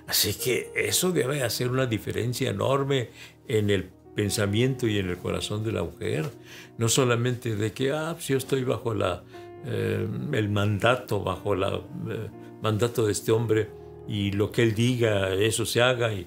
Así 0.06 0.34
que 0.34 0.72
eso 0.74 1.12
debe 1.12 1.42
hacer 1.42 1.70
una 1.70 1.86
diferencia 1.86 2.50
enorme 2.50 3.10
en 3.48 3.70
el 3.70 3.90
pensamiento 4.14 4.86
y 4.86 4.98
en 4.98 5.10
el 5.10 5.18
corazón 5.18 5.64
de 5.64 5.72
la 5.72 5.82
mujer. 5.82 6.30
No 6.78 6.88
solamente 6.88 7.56
de 7.56 7.72
que, 7.72 7.92
ah, 7.92 8.12
pues 8.14 8.28
yo 8.28 8.36
estoy 8.38 8.64
bajo 8.64 8.94
la, 8.94 9.22
eh, 9.64 10.06
el 10.32 10.48
mandato, 10.48 11.22
bajo 11.22 11.54
el 11.54 11.62
eh, 11.62 12.30
mandato 12.62 13.06
de 13.06 13.12
este 13.12 13.32
hombre 13.32 13.68
y 14.08 14.32
lo 14.32 14.50
que 14.50 14.62
él 14.62 14.74
diga, 14.74 15.34
eso 15.34 15.66
se 15.66 15.82
haga. 15.82 16.12
Y 16.12 16.26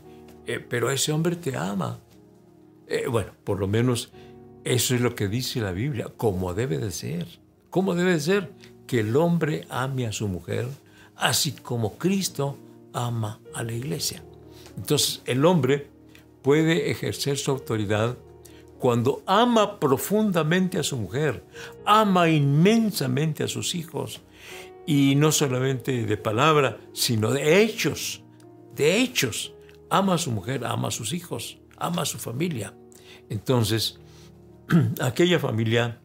pero 0.67 0.89
ese 0.89 1.11
hombre 1.11 1.35
te 1.35 1.55
ama. 1.55 1.99
Eh, 2.89 3.05
bueno, 3.07 3.31
por 3.43 3.59
lo 3.59 3.67
menos 3.67 4.11
eso 4.63 4.95
es 4.95 5.01
lo 5.01 5.15
que 5.15 5.27
dice 5.27 5.61
la 5.61 5.71
Biblia, 5.71 6.07
como 6.17 6.53
debe 6.53 6.79
de 6.79 6.91
ser. 6.91 7.27
¿Cómo 7.69 7.95
debe 7.95 8.13
de 8.13 8.19
ser? 8.19 8.51
Que 8.87 9.01
el 9.01 9.15
hombre 9.15 9.65
ame 9.69 10.07
a 10.07 10.11
su 10.11 10.27
mujer, 10.27 10.67
así 11.15 11.51
como 11.51 11.97
Cristo 11.97 12.57
ama 12.91 13.39
a 13.53 13.63
la 13.63 13.73
iglesia. 13.73 14.23
Entonces, 14.75 15.21
el 15.25 15.45
hombre 15.45 15.87
puede 16.41 16.89
ejercer 16.89 17.37
su 17.37 17.51
autoridad 17.51 18.17
cuando 18.79 19.21
ama 19.27 19.79
profundamente 19.79 20.79
a 20.79 20.83
su 20.83 20.97
mujer, 20.97 21.43
ama 21.85 22.29
inmensamente 22.29 23.43
a 23.43 23.47
sus 23.47 23.75
hijos, 23.75 24.21
y 24.85 25.13
no 25.15 25.31
solamente 25.31 26.05
de 26.05 26.17
palabra, 26.17 26.77
sino 26.93 27.31
de 27.31 27.61
hechos, 27.61 28.23
de 28.75 28.97
hechos. 29.01 29.53
Ama 29.91 30.15
a 30.15 30.17
su 30.17 30.31
mujer, 30.31 30.65
ama 30.65 30.87
a 30.87 30.91
sus 30.91 31.13
hijos, 31.13 31.59
ama 31.77 32.03
a 32.03 32.05
su 32.05 32.17
familia. 32.17 32.73
Entonces, 33.29 33.99
aquella 35.01 35.39
familia 35.39 35.99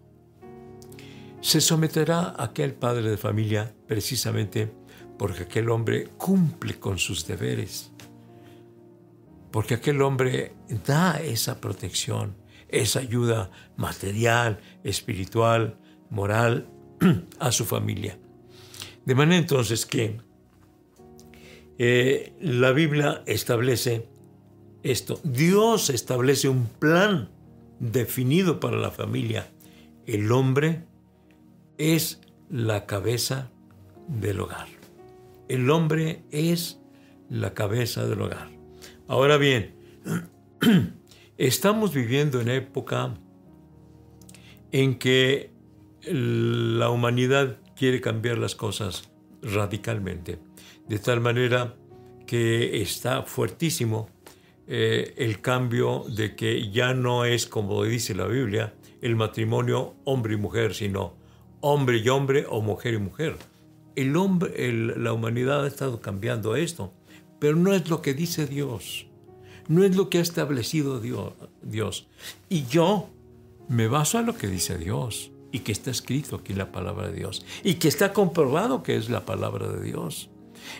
se 1.41 1.61
someterá 1.61 2.21
a 2.21 2.45
aquel 2.45 2.75
padre 2.75 3.11
de 3.11 3.17
familia 3.17 3.75
precisamente 3.87 4.73
porque 5.19 5.43
aquel 5.45 5.69
hombre 5.71 6.09
cumple 6.17 6.75
con 6.79 6.99
sus 6.99 7.27
deberes, 7.27 7.93
porque 9.51 9.75
aquel 9.75 10.03
hombre 10.03 10.55
da 10.87 11.21
esa 11.21 11.61
protección, 11.61 12.37
esa 12.69 13.01
ayuda 13.01 13.51
material, 13.77 14.59
espiritual, 14.83 15.79
moral 16.11 16.69
a 17.39 17.53
su 17.53 17.65
familia. 17.65 18.19
De 19.05 19.15
manera 19.15 19.39
entonces 19.39 19.87
que 19.87 20.21
eh, 21.79 22.33
la 22.41 22.73
Biblia 22.73 23.23
establece 23.27 24.09
esto. 24.85 25.19
Dios 25.25 25.91
establece 25.91 26.49
un 26.49 26.67
plan 26.67 27.31
definido 27.81 28.61
para 28.61 28.77
la 28.77 28.91
familia. 28.91 29.51
El 30.07 30.31
hombre 30.31 30.85
es 31.79 32.21
la 32.51 32.87
cabeza 32.87 33.51
del 34.07 34.41
hogar. 34.41 34.69
El 35.49 35.71
hombre 35.71 36.23
es 36.31 36.81
la 37.29 37.55
cabeza 37.55 38.07
del 38.07 38.21
hogar. 38.21 38.51
Ahora 39.09 39.39
bien, 39.39 39.75
estamos 41.39 41.93
viviendo 41.93 42.41
en 42.41 42.51
época 42.51 43.15
en 44.71 44.99
que 44.99 45.51
la 46.03 46.91
humanidad 46.91 47.59
quiere 47.75 48.01
cambiar 48.03 48.37
las 48.37 48.55
cosas 48.55 49.11
radicalmente, 49.43 50.39
de 50.89 50.99
tal 50.99 51.21
manera 51.21 51.75
que 52.27 52.83
está 52.83 53.23
fuertísimo 53.23 54.14
eh, 54.67 55.15
el 55.19 55.41
cambio 55.41 56.05
de 56.09 56.35
que 56.35 56.71
ya 56.71 56.95
no 56.95 57.25
es 57.25 57.47
como 57.47 57.85
dice 57.85 58.15
la 58.15 58.27
Biblia, 58.27 58.75
el 59.03 59.17
matrimonio 59.17 59.95
hombre 60.05 60.35
y 60.35 60.37
mujer, 60.39 60.75
sino 60.75 61.17
hombre 61.61 61.99
y 61.99 62.09
hombre 62.09 62.47
o 62.49 62.61
mujer 62.63 62.95
y 62.95 62.99
mujer. 62.99 63.37
El 63.97 64.17
hombre, 64.17 64.73
la 64.97 65.13
humanidad 65.13 65.65
ha 65.65 65.69
estado 65.69 66.01
cambiando 66.01 66.57
esto, 66.57 66.93
pero 67.39 67.57
no 67.57 67.75
es 67.75 67.89
lo 67.89 68.03
que 68.03 68.15
dice 68.15 68.47
Dios, 68.47 69.07
no 69.69 69.85
es 69.85 69.97
lo 69.97 70.09
que 70.09 70.19
ha 70.19 70.23
establecido 70.23 71.01
Dios. 71.01 71.35
Dios. 71.63 72.09
Y 72.49 72.65
yo 72.67 73.11
me 73.69 73.89
baso 73.89 74.19
a 74.19 74.23
lo 74.23 74.37
que 74.37 74.47
dice 74.47 74.79
Dios 74.79 75.31
y 75.53 75.61
que 75.61 75.73
está 75.73 75.91
escrito 75.91 76.37
aquí 76.37 76.53
en 76.53 76.59
la 76.59 76.73
palabra 76.73 77.09
de 77.09 77.15
Dios 77.15 77.45
y 77.63 77.75
que 77.75 77.89
está 77.89 78.13
comprobado 78.13 78.83
que 78.83 78.97
es 78.97 79.09
la 79.09 79.25
palabra 79.25 79.69
de 79.69 79.83
Dios 79.83 80.31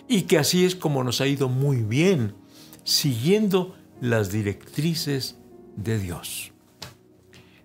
y 0.07 0.23
que 0.23 0.37
así 0.37 0.65
es 0.65 0.75
como 0.75 1.03
nos 1.03 1.21
ha 1.21 1.27
ido 1.27 1.49
muy 1.49 1.77
bien 1.77 2.35
siguiendo 2.85 3.75
las 3.99 4.31
directrices 4.31 5.37
de 5.75 5.99
Dios. 5.99 6.53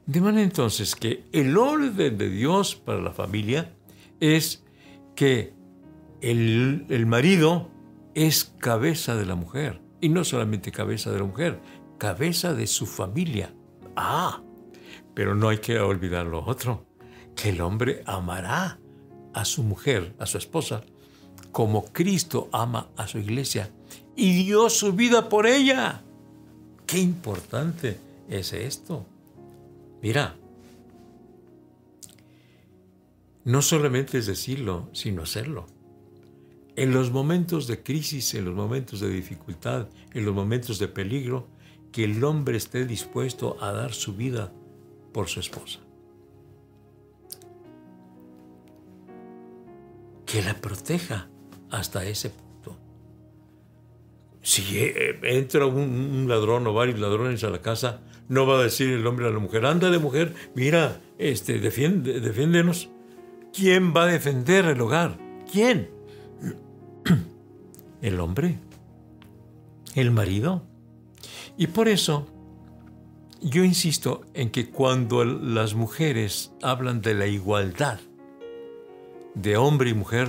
De 0.07 0.21
manera 0.21 0.43
entonces 0.43 0.97
que 0.97 1.25
el 1.31 1.57
orden 1.57 2.19
de 2.19 2.29
Dios 2.29 2.75
para 2.75 3.01
la 3.01 3.13
familia 3.13 3.73
es 4.19 4.65
que 5.15 5.55
el, 6.21 6.87
el, 6.89 7.07
marido 7.07 7.71
es 8.15 8.45
cabeza 8.59 9.15
de 9.15 9.27
la 9.27 9.37
mujer. 9.37 9.81
Y 10.01 10.09
no 10.09 10.25
solamente 10.25 10.73
cabeza 10.73 11.13
de 11.13 11.19
la 11.19 11.27
mujer, 11.27 11.61
cabeza 11.99 12.55
de 12.55 12.67
su 12.67 12.87
familia. 12.87 13.55
Ah, 13.95 14.43
pero 15.15 15.35
no 15.35 15.49
hay 15.51 15.59
que 15.59 15.79
olvidar 15.79 16.27
lo 16.27 16.45
otro 16.45 16.87
que 17.37 17.51
el 17.51 17.61
hombre 17.61 18.03
amará 18.07 18.81
a 19.33 19.45
su 19.45 19.63
mujer, 19.63 20.15
a 20.19 20.27
su 20.27 20.39
esposa, 20.39 20.83
como 21.53 21.85
Cristo 21.85 22.49
ama 22.53 22.89
a 22.97 23.07
su 23.07 23.19
iglesia 23.19 23.71
y 24.17 24.45
dio 24.45 24.69
su 24.71 24.93
vida 24.93 25.29
por 25.29 25.47
ella. 25.47 26.03
Qué 26.87 26.99
importante 26.99 27.99
es 28.29 28.53
esto. 28.53 29.07
Mira, 30.03 30.37
no 33.45 33.63
solamente 33.63 34.19
es 34.19 34.27
decirlo, 34.27 34.89
sino 34.93 35.23
hacerlo. 35.23 35.67
En 36.77 36.93
los 36.93 37.11
momentos 37.11 37.67
de 37.67 37.83
crisis, 37.83 38.35
en 38.35 38.45
los 38.45 38.55
momentos 38.55 39.01
de 39.01 39.11
dificultad, 39.11 39.89
en 40.13 40.25
los 40.25 40.35
momentos 40.35 40.79
de 40.79 40.89
peligro, 40.89 41.49
que 41.93 42.05
el 42.05 42.23
hombre 42.25 42.57
esté 42.57 42.87
dispuesto 42.87 43.57
a 43.61 43.73
dar 43.73 43.93
su 43.93 44.15
vida 44.15 44.53
por 45.13 45.29
su 45.29 45.41
esposa. 45.41 45.81
que 50.31 50.43
la 50.43 50.55
proteja 50.55 51.29
hasta 51.71 52.05
ese 52.05 52.31
punto. 52.31 52.50
Si 54.43 54.79
eh, 54.79 55.19
entra 55.23 55.67
un, 55.67 56.27
ladrón 56.29 56.67
o 56.67 56.73
varios 56.73 56.99
ladrones 56.99 57.45
a 57.45 57.51
la 57.51 57.61
casa, 57.61 58.01
no 58.29 58.47
va 58.47 58.59
a 58.59 58.63
decir 58.63 58.91
el 58.91 59.07
hombre 59.07 59.27
a 59.27 59.31
la 59.31 59.39
mujer, 59.39 59.67
ándale 59.67 59.99
mujer, 59.99 60.35
mira, 60.55 61.01
este, 61.19 61.59
defiende, 61.59 62.21
defiéndenos. 62.21 62.89
¿Quién 63.53 63.93
va 63.95 64.05
a 64.05 64.07
defender 64.07 64.65
el 64.67 64.81
hogar? 64.81 65.19
¿Quién? 65.51 65.91
El 68.01 68.19
hombre, 68.21 68.57
el 69.95 70.11
marido. 70.11 70.63
Y 71.59 71.67
por 71.67 71.87
eso 71.87 72.27
yo 73.43 73.65
insisto 73.65 74.23
en 74.35 74.51
que 74.51 74.71
cuando 74.71 75.25
las 75.25 75.75
mujeres 75.75 76.53
hablan 76.63 77.03
de 77.03 77.15
la 77.15 77.27
igualdad, 77.27 78.01
de 79.35 79.57
hombre 79.57 79.91
y 79.91 79.95
mujer, 79.95 80.29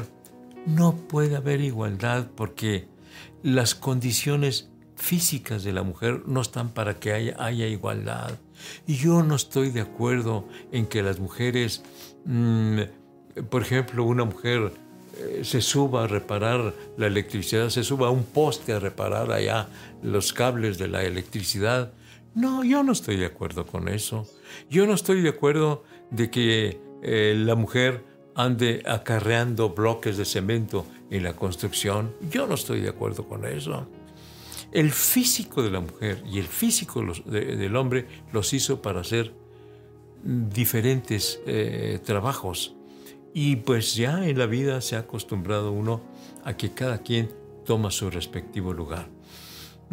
no 0.66 0.96
puede 0.96 1.36
haber 1.36 1.62
igualdad 1.62 2.28
porque 2.36 2.88
las 3.44 3.76
condiciones 3.76 4.70
físicas 4.96 5.64
de 5.64 5.74
la 5.74 5.84
mujer 5.84 6.24
no 6.28 6.42
están 6.42 6.70
para 6.70 7.00
que 7.00 7.12
haya, 7.14 7.68
igualdad. 7.68 8.32
Y 8.86 8.96
yo 8.96 9.24
no 9.24 9.36
estoy 9.36 9.72
de 9.72 9.82
acuerdo 9.82 10.48
en 10.72 10.86
que 10.86 11.02
las 11.02 11.20
mujeres, 11.20 11.84
mm, 12.26 12.80
por 13.50 13.64
ejemplo, 13.64 14.04
una 14.04 14.26
mujer 14.26 14.72
eh, 15.18 15.42
se 15.44 15.62
suba 15.62 16.04
a 16.04 16.08
reparar 16.08 16.74
la 16.98 17.08
electricidad, 17.08 17.70
se 17.70 17.84
suba 17.84 18.08
a 18.08 18.12
un 18.12 18.24
poste 18.24 18.74
a 18.74 18.80
reparar 18.80 19.32
allá 19.32 19.68
los 20.04 20.34
cables 20.34 20.78
de 20.78 20.88
la 20.88 21.04
electricidad. 21.04 21.92
No, 22.36 22.64
yo 22.64 22.84
no 22.84 22.92
estoy 22.92 23.18
de 23.18 23.26
acuerdo 23.26 23.66
con 23.66 23.90
eso. 23.90 24.28
Yo 24.70 24.86
no 24.86 24.94
estoy 24.94 25.22
de 25.22 25.30
acuerdo 25.30 25.84
de 26.12 26.30
que 26.30 26.80
eh, 27.04 27.34
la 27.38 27.56
mujer 27.56 28.06
ande 28.36 28.84
acarreando 28.86 29.72
bloques 29.72 30.18
de 30.18 30.26
cemento 30.26 30.86
en 31.12 31.24
la 31.24 31.34
construcción. 31.34 32.16
Yo 32.32 32.48
no 32.48 32.56
estoy 32.56 32.82
de 32.82 32.90
acuerdo 32.90 33.28
con 33.28 33.46
eso. 33.46 33.86
El 34.72 34.92
físico 34.92 35.62
de 35.62 35.70
la 35.70 35.82
mujer 35.82 36.24
y 36.26 36.40
el 36.40 36.48
físico 36.48 37.04
del 37.26 37.76
hombre 37.76 38.08
los 38.32 38.54
hizo 38.54 38.82
para 38.82 39.02
hacer 39.02 39.34
diferentes 40.24 41.42
eh, 41.46 42.00
trabajos. 42.04 42.76
Y 43.34 43.58
pues 43.58 43.96
ya 43.96 44.28
en 44.28 44.40
la 44.40 44.46
vida 44.46 44.82
se 44.82 44.96
ha 44.96 45.00
acostumbrado 45.00 45.72
uno 45.72 46.02
a 46.44 46.56
que 46.56 46.72
cada 46.72 47.00
quien 47.00 47.30
toma 47.66 47.92
su 47.92 48.10
respectivo 48.10 48.74
lugar. 48.74 49.10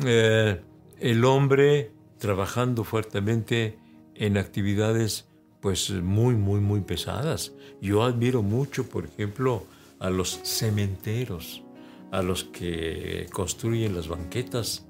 Eh, 0.05 0.61
el 1.01 1.25
hombre 1.25 1.91
trabajando 2.19 2.85
fuertemente 2.85 3.79
en 4.15 4.39
actividades 4.39 5.27
pues 5.61 5.91
muy, 5.91 6.37
muy, 6.37 6.61
muy 6.61 6.81
pesadas. 6.81 7.53
Yo 7.81 8.05
admiro 8.05 8.43
mucho, 8.43 8.89
por 8.89 9.05
ejemplo, 9.05 9.65
a 10.01 10.11
los 10.11 10.41
cementeros, 10.45 11.63
a 12.11 12.23
los 12.23 12.45
que 12.45 13.27
construyen 13.33 13.95
las 13.95 14.09
banquetas, 14.09 14.87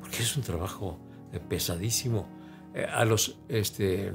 porque 0.00 0.18
es 0.22 0.36
un 0.36 0.42
trabajo 0.42 0.98
eh, 1.32 1.40
pesadísimo, 1.40 2.28
eh, 2.74 2.84
a 2.84 3.04
los 3.04 3.38
este, 3.48 4.12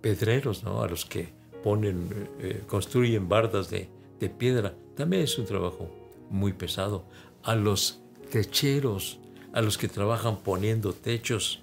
pedreros, 0.00 0.62
¿no? 0.64 0.82
a 0.82 0.88
los 0.88 1.04
que 1.04 1.32
ponen, 1.62 2.28
eh, 2.38 2.62
construyen 2.66 3.28
bardas 3.28 3.70
de, 3.70 3.90
de 4.20 4.30
piedra, 4.30 4.74
también 4.96 5.22
es 5.22 5.38
un 5.38 5.46
trabajo 5.46 5.90
muy 6.30 6.52
pesado, 6.52 7.04
a 7.42 7.54
los 7.54 8.00
techeros, 8.30 9.18
a 9.52 9.62
los 9.62 9.78
que 9.78 9.88
trabajan 9.88 10.38
poniendo 10.38 10.92
techos, 10.92 11.62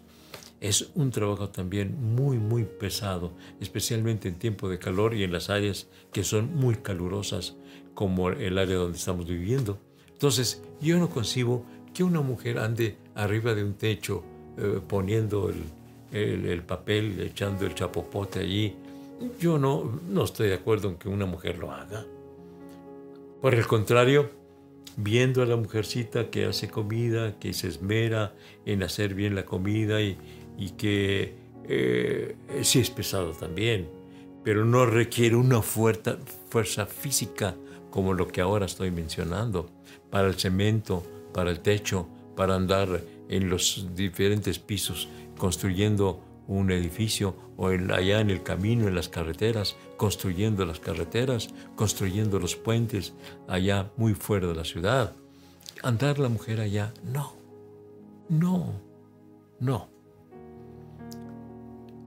es 0.61 0.89
un 0.95 1.11
trabajo 1.11 1.49
también 1.49 2.15
muy, 2.15 2.37
muy 2.37 2.63
pesado, 2.63 3.33
especialmente 3.59 4.27
en 4.27 4.39
tiempo 4.39 4.69
de 4.69 4.79
calor 4.79 5.13
y 5.13 5.23
en 5.23 5.31
las 5.31 5.49
áreas 5.49 5.87
que 6.11 6.23
son 6.23 6.55
muy 6.55 6.75
calurosas, 6.75 7.55
como 7.95 8.29
el 8.29 8.57
área 8.59 8.75
donde 8.75 8.97
estamos 8.99 9.25
viviendo. 9.25 9.79
Entonces, 10.11 10.61
yo 10.79 10.99
no 10.99 11.09
concibo 11.09 11.65
que 11.93 12.03
una 12.03 12.21
mujer 12.21 12.59
ande 12.59 12.97
arriba 13.15 13.55
de 13.55 13.63
un 13.63 13.73
techo 13.73 14.23
eh, 14.57 14.79
poniendo 14.87 15.49
el, 15.49 16.45
el, 16.45 16.61
papel, 16.61 17.19
echando 17.21 17.65
el 17.65 17.73
chapopote 17.73 18.39
allí. 18.39 18.75
Yo 19.39 19.57
no, 19.57 19.99
no 20.07 20.23
estoy 20.25 20.49
de 20.49 20.55
acuerdo 20.55 20.89
en 20.89 20.97
que 20.97 21.09
una 21.09 21.25
mujer 21.25 21.57
lo 21.57 21.71
haga. 21.71 22.05
Por 23.41 23.55
el 23.55 23.65
contrario, 23.65 24.29
viendo 24.97 25.41
a 25.41 25.45
la 25.45 25.55
mujercita 25.55 26.29
que 26.29 26.45
hace 26.45 26.69
comida, 26.69 27.37
que 27.39 27.53
se 27.53 27.67
esmera 27.67 28.33
en 28.65 28.83
hacer 28.83 29.13
bien 29.13 29.35
la 29.35 29.45
comida 29.45 30.01
y, 30.01 30.17
y 30.57 30.71
que 30.71 31.35
eh, 31.67 32.35
sí 32.61 32.79
es 32.79 32.89
pesado 32.89 33.31
también, 33.31 33.87
pero 34.43 34.65
no 34.65 34.85
requiere 34.85 35.35
una 35.35 35.61
fuerza, 35.61 36.17
fuerza 36.49 36.85
física 36.85 37.55
como 37.95 38.13
lo 38.13 38.27
que 38.27 38.41
ahora 38.41 38.65
estoy 38.65 38.91
mencionando, 38.91 39.69
para 40.09 40.27
el 40.27 40.33
cemento, 40.35 41.01
para 41.33 41.49
el 41.49 41.61
techo, 41.61 42.09
para 42.35 42.55
andar 42.55 43.01
en 43.29 43.49
los 43.49 43.87
diferentes 43.95 44.59
pisos 44.59 45.07
construyendo 45.37 46.19
un 46.45 46.71
edificio 46.71 47.35
o 47.55 47.69
allá 47.69 48.19
en 48.19 48.31
el 48.31 48.43
camino, 48.43 48.89
en 48.89 48.95
las 48.95 49.07
carreteras, 49.07 49.77
construyendo 49.95 50.65
las 50.65 50.81
carreteras, 50.81 51.51
construyendo 51.77 52.37
los 52.37 52.57
puentes 52.57 53.13
allá 53.47 53.89
muy 53.95 54.13
fuera 54.13 54.47
de 54.47 54.55
la 54.55 54.65
ciudad. 54.65 55.13
Andar 55.81 56.19
la 56.19 56.27
mujer 56.27 56.59
allá, 56.59 56.93
no, 57.05 57.31
no, 58.27 58.73
no. 59.61 59.87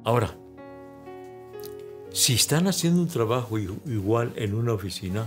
Ahora, 0.04 0.36
si 2.10 2.34
están 2.34 2.66
haciendo 2.66 3.00
un 3.00 3.08
trabajo 3.08 3.58
igual 3.58 4.34
en 4.36 4.52
una 4.52 4.74
oficina, 4.74 5.26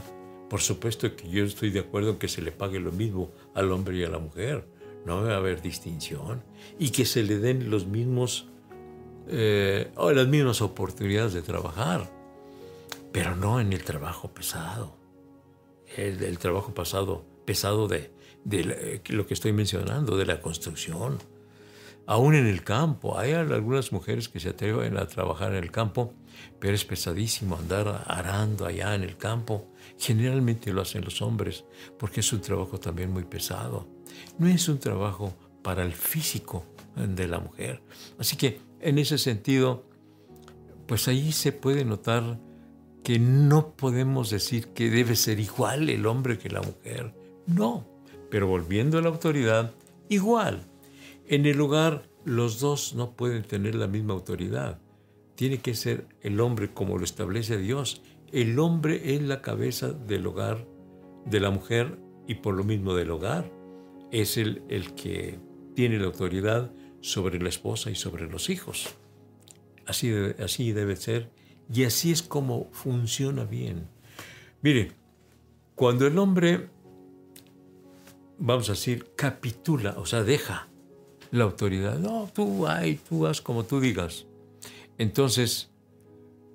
por 0.51 0.59
supuesto 0.59 1.15
que 1.15 1.29
yo 1.29 1.45
estoy 1.45 1.69
de 1.69 1.79
acuerdo 1.79 2.09
en 2.09 2.17
que 2.17 2.27
se 2.27 2.41
le 2.41 2.51
pague 2.51 2.77
lo 2.81 2.91
mismo 2.91 3.31
al 3.55 3.71
hombre 3.71 3.95
y 3.95 4.03
a 4.03 4.09
la 4.09 4.19
mujer. 4.19 4.67
No 5.05 5.23
va 5.23 5.35
a 5.35 5.37
haber 5.37 5.61
distinción. 5.61 6.43
Y 6.77 6.89
que 6.89 7.05
se 7.05 7.23
le 7.23 7.37
den 7.37 7.69
los 7.69 7.87
mismos, 7.87 8.49
eh, 9.29 9.93
las 9.97 10.27
mismas 10.27 10.61
oportunidades 10.61 11.31
de 11.31 11.41
trabajar. 11.41 12.11
Pero 13.13 13.33
no 13.37 13.61
en 13.61 13.71
el 13.71 13.81
trabajo 13.85 14.33
pesado. 14.33 14.93
El, 15.95 16.37
trabajo 16.37 16.73
pasado, 16.73 17.23
pesado 17.45 17.87
de, 17.87 18.11
de 18.43 19.01
lo 19.07 19.25
que 19.27 19.35
estoy 19.35 19.53
mencionando, 19.53 20.17
de 20.17 20.25
la 20.25 20.41
construcción 20.41 21.17
aún 22.07 22.35
en 22.35 22.45
el 22.45 22.61
campo. 22.61 23.17
Hay 23.17 23.31
algunas 23.31 23.93
mujeres 23.93 24.27
que 24.27 24.41
se 24.41 24.49
atreven 24.49 24.97
a 24.97 25.07
trabajar 25.07 25.53
en 25.53 25.63
el 25.63 25.71
campo, 25.71 26.13
pero 26.59 26.73
es 26.73 26.85
pesadísimo 26.85 27.55
andar 27.55 28.03
arando 28.07 28.65
allá 28.65 28.95
en 28.95 29.03
el 29.03 29.17
campo. 29.17 29.67
Generalmente 29.97 30.71
lo 30.71 30.81
hacen 30.81 31.03
los 31.03 31.21
hombres 31.21 31.65
porque 31.97 32.19
es 32.19 32.33
un 32.33 32.41
trabajo 32.41 32.79
también 32.79 33.11
muy 33.11 33.23
pesado. 33.23 33.87
No 34.37 34.47
es 34.47 34.67
un 34.67 34.79
trabajo 34.79 35.33
para 35.61 35.83
el 35.83 35.93
físico 35.93 36.65
de 36.95 37.27
la 37.27 37.39
mujer. 37.39 37.81
Así 38.19 38.35
que 38.35 38.59
en 38.79 38.97
ese 38.97 39.17
sentido, 39.17 39.85
pues 40.87 41.07
ahí 41.07 41.31
se 41.31 41.51
puede 41.51 41.85
notar 41.85 42.39
que 43.03 43.19
no 43.19 43.75
podemos 43.75 44.29
decir 44.29 44.67
que 44.69 44.89
debe 44.89 45.15
ser 45.15 45.39
igual 45.39 45.89
el 45.89 46.05
hombre 46.05 46.37
que 46.37 46.49
la 46.49 46.61
mujer. 46.61 47.13
No, 47.47 47.87
pero 48.29 48.47
volviendo 48.47 48.97
a 48.97 49.01
la 49.01 49.09
autoridad, 49.09 49.73
igual. 50.09 50.67
En 51.27 51.45
el 51.45 51.59
hogar 51.61 52.09
los 52.25 52.59
dos 52.59 52.93
no 52.93 53.15
pueden 53.15 53.43
tener 53.43 53.75
la 53.75 53.87
misma 53.87 54.13
autoridad. 54.13 54.80
Tiene 55.41 55.57
que 55.57 55.73
ser 55.73 56.05
el 56.21 56.39
hombre 56.39 56.71
como 56.71 56.99
lo 56.99 57.03
establece 57.03 57.57
Dios. 57.57 58.03
El 58.31 58.59
hombre 58.59 59.15
es 59.15 59.23
la 59.23 59.41
cabeza 59.41 59.91
del 59.91 60.27
hogar 60.27 60.67
de 61.25 61.39
la 61.39 61.49
mujer 61.49 61.97
y 62.27 62.35
por 62.35 62.53
lo 62.53 62.63
mismo 62.63 62.93
del 62.93 63.09
hogar. 63.09 63.51
Es 64.11 64.37
el, 64.37 64.61
el 64.69 64.93
que 64.93 65.39
tiene 65.73 65.97
la 65.97 66.05
autoridad 66.05 66.71
sobre 66.99 67.41
la 67.41 67.49
esposa 67.49 67.89
y 67.89 67.95
sobre 67.95 68.29
los 68.29 68.51
hijos. 68.51 68.95
Así 69.87 70.09
debe, 70.09 70.43
así 70.43 70.73
debe 70.73 70.95
ser 70.95 71.31
y 71.73 71.85
así 71.85 72.11
es 72.11 72.21
como 72.21 72.69
funciona 72.71 73.43
bien. 73.43 73.87
Mire, 74.61 74.91
cuando 75.73 76.05
el 76.05 76.19
hombre, 76.19 76.69
vamos 78.37 78.69
a 78.69 78.73
decir, 78.73 79.07
capitula, 79.15 79.95
o 79.97 80.05
sea, 80.05 80.21
deja 80.21 80.67
la 81.31 81.45
autoridad. 81.45 81.97
No, 81.97 82.29
tú, 82.31 82.67
ay, 82.67 82.99
tú 83.09 83.25
haz 83.25 83.41
como 83.41 83.63
tú 83.63 83.79
digas. 83.79 84.27
Entonces, 85.01 85.71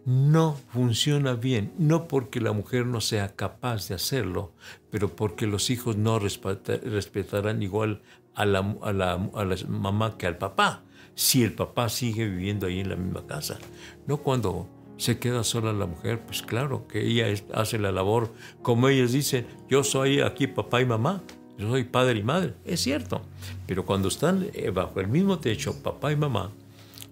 no 0.04 0.56
funciona 0.68 1.34
bien, 1.34 1.72
no 1.78 2.06
porque 2.06 2.40
la 2.40 2.52
mujer 2.52 2.86
no 2.86 3.00
sea 3.00 3.34
capaz 3.34 3.88
de 3.88 3.96
hacerlo, 3.96 4.52
pero 4.88 5.16
porque 5.16 5.48
los 5.48 5.68
hijos 5.68 5.96
no 5.96 6.20
respetarán 6.20 7.60
igual 7.60 8.02
a 8.36 8.46
la, 8.46 8.76
a, 8.82 8.92
la, 8.92 9.14
a 9.34 9.44
la, 9.44 9.56
mamá 9.66 10.16
que 10.16 10.28
al 10.28 10.38
papá, 10.38 10.84
si 11.16 11.42
el 11.42 11.54
papá 11.54 11.88
sigue 11.88 12.28
viviendo 12.28 12.68
ahí 12.68 12.78
en 12.78 12.90
la 12.90 12.94
misma 12.94 13.26
casa. 13.26 13.58
No 14.06 14.18
cuando 14.18 14.68
se 14.96 15.18
queda 15.18 15.42
sola 15.42 15.72
la 15.72 15.86
mujer, 15.86 16.24
pues 16.24 16.42
claro 16.42 16.86
que 16.86 17.04
ella 17.04 17.26
hace 17.52 17.80
la 17.80 17.90
labor, 17.90 18.32
como 18.62 18.88
ellos 18.88 19.10
dicen, 19.10 19.48
yo 19.68 19.82
soy 19.82 20.20
aquí 20.20 20.46
papá 20.46 20.80
y 20.80 20.86
mamá, 20.86 21.20
yo 21.58 21.68
soy 21.68 21.82
padre 21.82 22.20
y 22.20 22.22
madre, 22.22 22.54
es 22.64 22.78
cierto. 22.78 23.22
Pero 23.66 23.84
cuando 23.84 24.06
están 24.06 24.46
eh, 24.52 24.70
bajo 24.70 25.00
el 25.00 25.08
mismo 25.08 25.40
techo, 25.40 25.82
papá 25.82 26.12
y 26.12 26.16
mamá, 26.16 26.52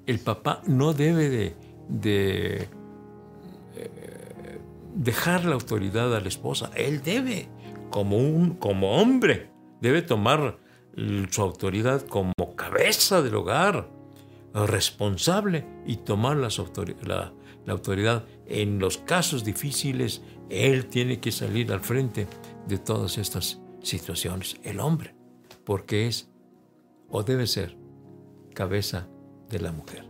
el 0.07 0.19
papá 0.19 0.63
no 0.67 0.93
debe 0.93 1.55
de, 1.89 2.69
eh, 3.77 4.61
dejar 4.95 5.45
la 5.45 5.55
autoridad 5.55 6.15
a 6.15 6.21
la 6.21 6.29
esposa. 6.29 6.71
Él 6.77 7.03
debe, 7.03 7.49
como, 7.91 8.19
un, 8.19 8.55
como 8.55 8.97
hombre, 8.97 9.51
debe 9.81 10.03
tomar 10.03 10.59
su 11.31 11.43
autoridad 11.43 12.03
como 12.07 12.33
cabeza 12.57 13.23
del 13.23 13.35
hogar, 13.35 13.89
responsable, 14.53 15.67
y 15.87 15.97
tomar 15.97 16.37
la, 16.37 16.49
la 17.67 17.73
autoridad. 17.73 18.25
En 18.47 18.79
los 18.79 18.99
casos 18.99 19.45
difíciles, 19.45 20.23
él 20.51 20.87
tiene 20.87 21.19
que 21.19 21.33
salir 21.33 21.73
al 21.73 21.81
frente 21.81 22.29
de 22.69 22.79
todas 22.79 23.19
estas 23.19 23.61
situaciones 23.83 24.57
el 24.63 24.81
hombre, 24.81 25.15
porque 25.65 26.07
es 26.07 26.31
o 27.09 27.23
debe 27.23 27.47
ser 27.47 27.77
cabeza 28.55 29.09
la 29.61 29.73
mujer. 29.73 30.05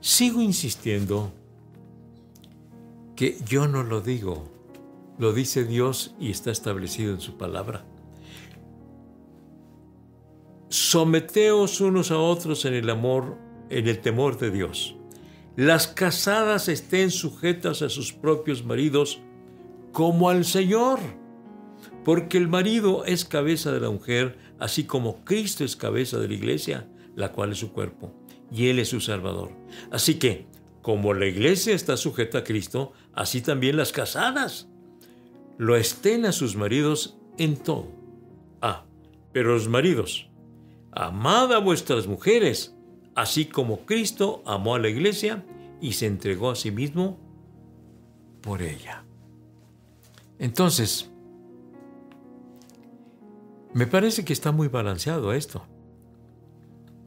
Sigo 0.00 0.42
insistiendo 0.42 1.32
que 3.16 3.38
yo 3.46 3.66
no 3.66 3.82
lo 3.82 4.00
digo, 4.00 4.48
lo 5.18 5.32
dice 5.32 5.64
Dios 5.64 6.14
y 6.20 6.30
está 6.30 6.50
establecido 6.50 7.12
en 7.14 7.20
su 7.20 7.36
palabra. 7.36 7.84
Someteos 10.68 11.80
unos 11.80 12.10
a 12.10 12.18
otros 12.18 12.64
en 12.64 12.74
el 12.74 12.90
amor, 12.90 13.36
en 13.70 13.88
el 13.88 14.00
temor 14.00 14.38
de 14.38 14.50
Dios. 14.50 14.94
Las 15.56 15.88
casadas 15.88 16.68
estén 16.68 17.10
sujetas 17.10 17.82
a 17.82 17.88
sus 17.88 18.12
propios 18.12 18.64
maridos 18.64 19.20
como 19.92 20.28
al 20.28 20.44
Señor 20.44 21.00
porque 22.04 22.38
el 22.38 22.48
marido 22.48 23.04
es 23.04 23.24
cabeza 23.24 23.72
de 23.72 23.80
la 23.80 23.90
mujer, 23.90 24.38
así 24.58 24.84
como 24.84 25.24
Cristo 25.24 25.64
es 25.64 25.76
cabeza 25.76 26.18
de 26.18 26.28
la 26.28 26.34
iglesia, 26.34 26.88
la 27.14 27.32
cual 27.32 27.52
es 27.52 27.58
su 27.58 27.72
cuerpo, 27.72 28.14
y 28.50 28.68
Él 28.68 28.78
es 28.78 28.88
su 28.88 29.00
Salvador. 29.00 29.50
Así 29.90 30.14
que, 30.14 30.46
como 30.82 31.14
la 31.14 31.26
iglesia 31.26 31.74
está 31.74 31.96
sujeta 31.96 32.38
a 32.38 32.44
Cristo, 32.44 32.92
así 33.12 33.40
también 33.40 33.76
las 33.76 33.92
casadas 33.92 34.68
lo 35.58 35.76
estén 35.76 36.24
a 36.24 36.32
sus 36.32 36.56
maridos 36.56 37.18
en 37.36 37.56
todo. 37.56 37.88
Ah, 38.62 38.84
pero 39.32 39.54
los 39.54 39.68
maridos, 39.68 40.30
amad 40.92 41.52
a 41.52 41.58
vuestras 41.58 42.06
mujeres, 42.06 42.74
así 43.14 43.44
como 43.44 43.84
Cristo 43.84 44.42
amó 44.46 44.76
a 44.76 44.78
la 44.78 44.88
iglesia 44.88 45.44
y 45.80 45.92
se 45.92 46.06
entregó 46.06 46.50
a 46.50 46.56
sí 46.56 46.70
mismo 46.70 47.18
por 48.40 48.62
ella. 48.62 49.04
Entonces, 50.38 51.10
me 53.74 53.86
parece 53.86 54.24
que 54.24 54.32
está 54.32 54.52
muy 54.52 54.68
balanceado 54.68 55.32
esto. 55.32 55.66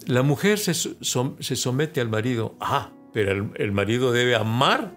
La 0.08 0.24
mujer 0.24 0.58
se, 0.58 0.74
somete 1.04 2.02
al 2.02 2.10
marido, 2.10 2.56
ah, 2.60 2.92
pero 3.14 3.52
el, 3.56 3.72
marido 3.72 4.12
debe 4.12 4.36
amar 4.36 4.94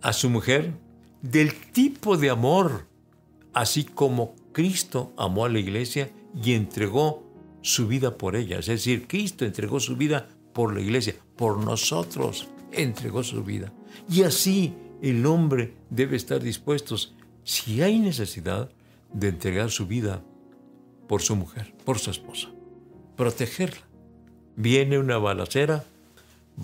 a 0.00 0.12
su 0.12 0.30
mujer 0.30 0.72
del 1.22 1.54
tipo 1.72 2.16
de 2.16 2.30
amor, 2.30 2.86
así 3.52 3.84
como 3.84 4.34
Cristo 4.52 5.12
amó 5.16 5.44
a 5.44 5.48
la 5.48 5.58
iglesia 5.58 6.10
y 6.42 6.54
entregó 6.54 7.24
su 7.62 7.86
vida 7.86 8.16
por 8.16 8.36
ella. 8.36 8.58
Es 8.58 8.66
decir, 8.66 9.06
Cristo 9.06 9.44
entregó 9.44 9.80
su 9.80 9.96
vida 9.96 10.28
por 10.52 10.74
la 10.74 10.80
iglesia, 10.80 11.14
por 11.36 11.58
nosotros 11.62 12.48
entregó 12.72 13.22
su 13.22 13.44
vida. 13.44 13.72
Y 14.08 14.22
así 14.22 14.74
el 15.02 15.26
hombre 15.26 15.74
debe 15.90 16.16
estar 16.16 16.42
dispuesto, 16.42 16.96
si 17.44 17.82
hay 17.82 17.98
necesidad, 17.98 18.70
de 19.12 19.28
entregar 19.28 19.70
su 19.70 19.86
vida 19.86 20.22
por 21.08 21.22
su 21.22 21.34
mujer, 21.36 21.74
por 21.84 21.98
su 21.98 22.10
esposa. 22.10 22.48
Protegerla. 23.16 23.89
Viene 24.56 24.98
una 24.98 25.18
balacera, 25.18 25.84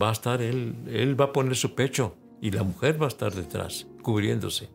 va 0.01 0.11
a 0.11 0.13
estar 0.13 0.43
él, 0.43 0.75
él 0.89 1.19
va 1.19 1.27
a 1.27 1.33
poner 1.33 1.57
su 1.57 1.75
pecho 1.75 2.17
y 2.41 2.51
la 2.51 2.63
mujer 2.63 3.01
va 3.01 3.07
a 3.07 3.09
estar 3.09 3.35
detrás, 3.35 3.87
cubriéndose. 4.03 4.69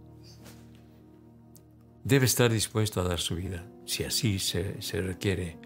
debe 2.03 2.25
estar 2.25 2.51
dispuesto 2.51 2.99
a 2.99 3.03
dar 3.03 3.19
su 3.19 3.35
vida, 3.35 3.63
si 3.85 4.03
así 4.03 4.39
se, 4.39 4.79
requiere 5.01 5.57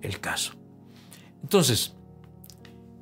el 0.00 0.20
caso. 0.20 0.54
Entonces, 1.42 1.92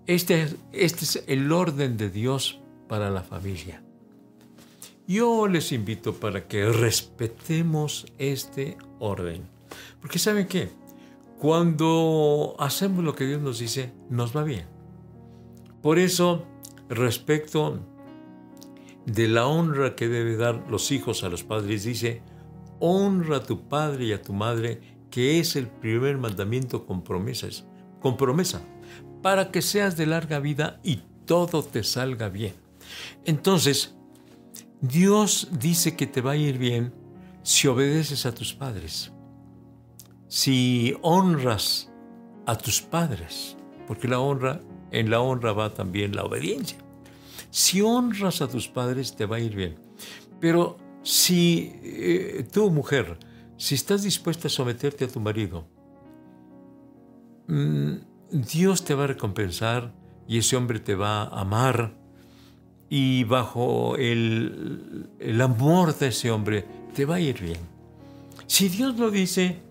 este, 0.06 0.48
este 0.72 1.04
es 1.04 1.22
el 1.28 1.52
orden 1.52 1.96
de 1.96 2.10
Dios 2.10 2.58
para 2.88 3.10
la 3.10 3.22
familia. 3.22 3.82
Yo 5.06 5.46
les 5.46 5.72
invito 5.72 6.14
para 6.14 6.46
que 6.46 6.66
respetemos 6.66 8.06
este 8.18 8.76
orden. 8.98 9.42
Porque 10.00 10.18
¿saben 10.18 10.46
qué? 10.46 10.70
Cuando 11.40 12.54
hacemos 12.58 13.02
lo 13.02 13.14
que 13.14 13.24
Dios 13.24 13.40
nos 13.40 13.58
dice, 13.58 13.94
nos 14.10 14.36
va 14.36 14.44
bien. 14.44 14.66
Por 15.80 15.98
eso, 15.98 16.44
respecto 16.90 17.80
de 19.06 19.26
la 19.26 19.46
honra 19.46 19.96
que 19.96 20.08
debe 20.08 20.36
dar 20.36 20.66
los 20.68 20.92
hijos 20.92 21.24
a 21.24 21.30
los 21.30 21.42
padres, 21.42 21.84
dice, 21.84 22.20
honra 22.78 23.38
a 23.38 23.42
tu 23.42 23.68
padre 23.68 24.04
y 24.04 24.12
a 24.12 24.20
tu 24.20 24.34
madre, 24.34 24.82
que 25.10 25.40
es 25.40 25.56
el 25.56 25.66
primer 25.66 26.18
mandamiento 26.18 26.84
con 26.84 27.02
promesas, 27.02 27.64
con 28.02 28.18
promesa, 28.18 28.60
para 29.22 29.50
que 29.50 29.62
seas 29.62 29.96
de 29.96 30.04
larga 30.04 30.40
vida 30.40 30.78
y 30.82 31.04
todo 31.24 31.62
te 31.62 31.84
salga 31.84 32.28
bien. 32.28 32.52
Entonces, 33.24 33.94
Dios 34.82 35.48
dice 35.58 35.96
que 35.96 36.06
te 36.06 36.20
va 36.20 36.32
a 36.32 36.36
ir 36.36 36.58
bien 36.58 36.92
si 37.42 37.66
obedeces 37.66 38.26
a 38.26 38.34
tus 38.34 38.52
padres, 38.52 39.10
si 40.30 40.96
honras 41.02 41.90
a 42.46 42.56
tus 42.56 42.80
padres, 42.80 43.56
porque 43.88 44.06
la 44.06 44.20
honra, 44.20 44.60
en 44.92 45.10
la 45.10 45.20
honra 45.20 45.52
va 45.52 45.74
también 45.74 46.14
la 46.14 46.24
obediencia. 46.24 46.78
Si 47.50 47.82
honras 47.82 48.40
a 48.40 48.48
tus 48.48 48.68
padres, 48.68 49.16
te 49.16 49.26
va 49.26 49.36
a 49.36 49.40
ir 49.40 49.56
bien. 49.56 49.74
Pero 50.38 50.78
si 51.02 51.72
eh, 51.82 52.46
tú, 52.52 52.70
mujer, 52.70 53.18
si 53.56 53.74
estás 53.74 54.04
dispuesta 54.04 54.46
a 54.46 54.50
someterte 54.50 55.04
a 55.04 55.08
tu 55.08 55.18
marido, 55.18 55.66
mm, 57.48 57.94
Dios 58.30 58.84
te 58.84 58.94
va 58.94 59.04
a 59.04 59.08
recompensar 59.08 59.92
y 60.28 60.38
ese 60.38 60.54
hombre 60.56 60.78
te 60.78 60.94
va 60.94 61.24
a 61.24 61.40
amar 61.40 61.92
y 62.88 63.24
bajo 63.24 63.96
el, 63.96 65.10
el 65.18 65.40
amor 65.40 65.98
de 65.98 66.08
ese 66.08 66.30
hombre 66.30 66.64
te 66.94 67.04
va 67.04 67.16
a 67.16 67.20
ir 67.20 67.40
bien. 67.40 67.58
Si 68.46 68.68
Dios 68.68 68.96
lo 68.96 69.10
dice, 69.10 69.69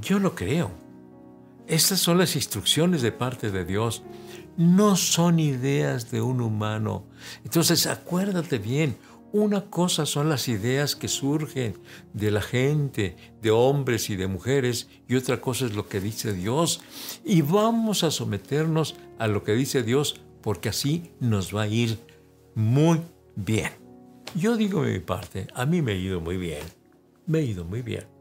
yo 0.00 0.18
lo 0.18 0.34
creo. 0.34 0.70
Estas 1.66 2.00
son 2.00 2.18
las 2.18 2.36
instrucciones 2.36 3.02
de 3.02 3.12
parte 3.12 3.50
de 3.50 3.64
Dios. 3.64 4.02
No 4.56 4.96
son 4.96 5.38
ideas 5.38 6.10
de 6.10 6.20
un 6.20 6.40
humano. 6.40 7.04
Entonces 7.44 7.86
acuérdate 7.86 8.58
bien, 8.58 8.96
una 9.32 9.62
cosa 9.62 10.06
son 10.06 10.28
las 10.28 10.46
ideas 10.46 10.94
que 10.94 11.08
surgen 11.08 11.76
de 12.12 12.30
la 12.30 12.40
gente, 12.40 13.16
de 13.42 13.50
hombres 13.50 14.08
y 14.10 14.16
de 14.16 14.28
mujeres, 14.28 14.88
y 15.08 15.16
otra 15.16 15.40
cosa 15.40 15.66
es 15.66 15.74
lo 15.74 15.88
que 15.88 16.00
dice 16.00 16.32
Dios. 16.32 16.82
Y 17.24 17.42
vamos 17.42 18.04
a 18.04 18.10
someternos 18.10 18.94
a 19.18 19.26
lo 19.26 19.42
que 19.42 19.54
dice 19.54 19.82
Dios, 19.82 20.20
porque 20.40 20.68
así 20.68 21.10
nos 21.18 21.54
va 21.54 21.62
a 21.62 21.66
ir 21.66 21.98
muy 22.54 23.00
bien. 23.34 23.72
Yo 24.36 24.56
digo 24.56 24.82
mi 24.82 25.00
parte, 25.00 25.48
a 25.54 25.66
mí 25.66 25.82
me 25.82 25.92
ha 25.92 25.96
ido 25.96 26.20
muy 26.20 26.36
bien. 26.36 26.62
Me 27.26 27.38
ha 27.38 27.42
ido 27.42 27.64
muy 27.64 27.82
bien. 27.82 28.13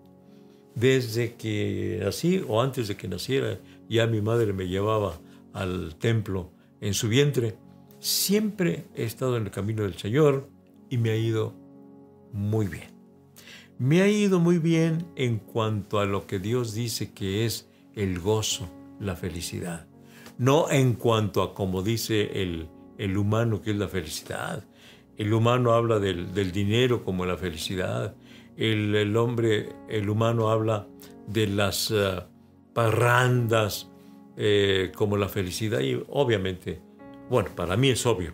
Desde 0.75 1.35
que 1.35 1.99
nací 2.03 2.43
o 2.47 2.61
antes 2.61 2.87
de 2.87 2.97
que 2.97 3.07
naciera, 3.07 3.59
ya 3.89 4.07
mi 4.07 4.21
madre 4.21 4.53
me 4.53 4.67
llevaba 4.67 5.19
al 5.53 5.95
templo 5.95 6.51
en 6.81 6.93
su 6.93 7.07
vientre. 7.07 7.55
Siempre 7.99 8.85
he 8.95 9.03
estado 9.03 9.37
en 9.37 9.43
el 9.43 9.51
camino 9.51 9.83
del 9.83 9.95
Señor 9.95 10.49
y 10.89 10.97
me 10.97 11.11
ha 11.11 11.15
ido 11.15 11.53
muy 12.31 12.67
bien. 12.67 12.91
Me 13.77 14.01
ha 14.01 14.07
ido 14.07 14.39
muy 14.39 14.59
bien 14.59 15.05
en 15.15 15.39
cuanto 15.39 15.99
a 15.99 16.05
lo 16.05 16.25
que 16.27 16.39
Dios 16.39 16.73
dice 16.73 17.11
que 17.13 17.45
es 17.45 17.69
el 17.95 18.19
gozo, 18.19 18.69
la 18.99 19.15
felicidad. 19.15 19.87
No 20.37 20.69
en 20.71 20.93
cuanto 20.93 21.41
a 21.43 21.53
como 21.53 21.83
dice 21.83 22.41
el, 22.41 22.67
el 22.97 23.17
humano 23.17 23.61
que 23.61 23.71
es 23.71 23.77
la 23.77 23.87
felicidad. 23.87 24.65
El 25.17 25.33
humano 25.33 25.73
habla 25.73 25.99
del, 25.99 26.51
dinero 26.51 27.03
como 27.03 27.25
la 27.25 27.37
felicidad. 27.37 28.15
El, 28.57 29.15
hombre, 29.17 29.69
el 29.89 30.09
humano 30.09 30.49
habla 30.49 30.87
de 31.27 31.47
las 31.47 31.91
eh, 31.91 32.21
parrandas 32.73 33.89
eh, 34.37 34.91
como 34.95 35.17
la 35.17 35.29
felicidad. 35.29 35.79
Y 35.79 36.01
obviamente, 36.09 36.81
bueno, 37.29 37.49
para 37.55 37.77
mí 37.77 37.89
es 37.89 38.05
obvio 38.05 38.33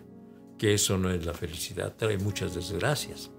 que 0.58 0.74
eso 0.74 0.98
no 0.98 1.10
es 1.10 1.24
la 1.24 1.32
felicidad, 1.32 1.94
trae 1.96 2.18
muchas 2.18 2.54
desgracias. 2.54 3.30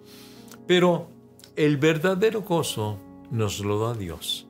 Pero 0.66 1.08
el 1.56 1.78
verdadero 1.78 2.42
gozo 2.42 2.98
nos 3.30 3.60
lo 3.60 3.80
da 3.80 3.94
Dios 3.94 4.48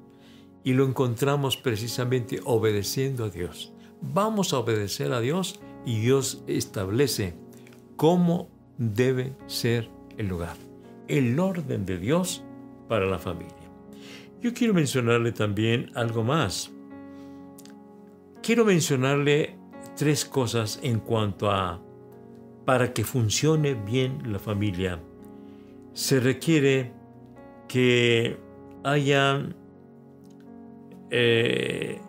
y 0.63 0.73
lo 0.73 0.85
encontramos 0.85 1.57
precisamente 1.57 2.39
obedeciendo 2.45 3.25
a 3.25 3.29
Dios. 3.29 3.73
Vamos 4.01 4.53
a 4.53 4.59
obedecer 4.59 5.11
a 5.11 5.19
Dios 5.19 5.59
y 5.85 5.99
Dios 5.99 6.43
establece 6.47 7.35
cómo 7.97 8.49
debe 8.77 9.35
ser 9.47 9.89
el 10.17 10.27
lugar, 10.27 10.55
el 11.17 11.39
orden 11.39 11.85
de 11.85 11.97
Dios 11.97 12.43
para 12.87 13.05
la 13.05 13.19
familia. 13.19 13.55
Yo 14.41 14.53
quiero 14.53 14.73
mencionarle 14.73 15.31
también 15.31 15.91
algo 15.95 16.23
más. 16.23 16.71
Quiero 18.41 18.65
mencionarle 18.65 19.55
tres 19.95 20.25
cosas 20.25 20.79
en 20.81 20.99
cuanto 20.99 21.51
a 21.51 21.79
para 22.65 22.93
que 22.93 23.03
funcione 23.03 23.73
bien 23.73 24.31
la 24.31 24.39
familia, 24.39 24.99
se 25.93 26.19
requiere 26.19 26.91
que 27.67 28.37
haya 28.83 29.49
eh, 31.09 31.99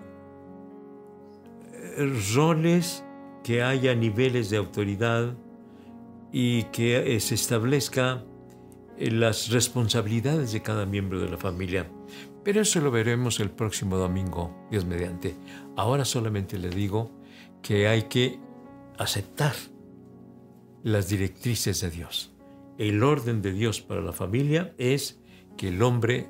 roles, 2.35 3.05
que 3.43 3.63
haya 3.63 3.95
niveles 3.95 4.51
de 4.51 4.57
autoridad 4.57 5.35
y 6.33 6.65
que 6.65 7.17
eh, 7.17 7.21
se 7.21 7.35
establezca 7.35 8.23
las 9.11 9.51
responsabilidades 9.51 10.53
de 10.53 10.63
cada 10.63 10.87
miembro 10.87 11.21
de 11.21 11.29
la 11.29 11.39
familia. 11.39 11.91
Pero 12.45 12.61
eso 12.61 12.81
lo 12.81 12.91
veremos 12.91 13.41
el 13.41 13.51
próximo 13.51 13.97
domingo, 13.97 14.67
Dios 14.71 14.85
mediante. 14.85 15.37
Ahora 15.77 16.05
solamente 16.05 16.59
le 16.59 16.71
digo 16.71 17.11
que 17.63 17.89
hay 17.89 18.05
que 18.05 18.39
aceptar 18.99 19.55
las 20.83 21.09
directrices 21.09 21.81
de 21.81 21.91
Dios. 21.91 22.33
El 22.79 23.03
orden 23.03 23.43
de 23.43 23.53
Dios 23.53 23.81
para 23.81 24.01
la 24.01 24.13
familia 24.13 24.75
es 24.79 25.21
que 25.57 25.69
el 25.69 25.83
hombre 25.83 26.29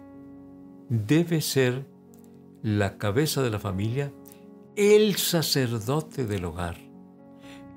debe 0.88 1.40
ser 1.40 1.86
la 2.62 2.98
cabeza 2.98 3.42
de 3.42 3.50
la 3.50 3.58
familia, 3.58 4.12
el 4.76 5.16
sacerdote 5.16 6.26
del 6.26 6.44
hogar, 6.44 6.76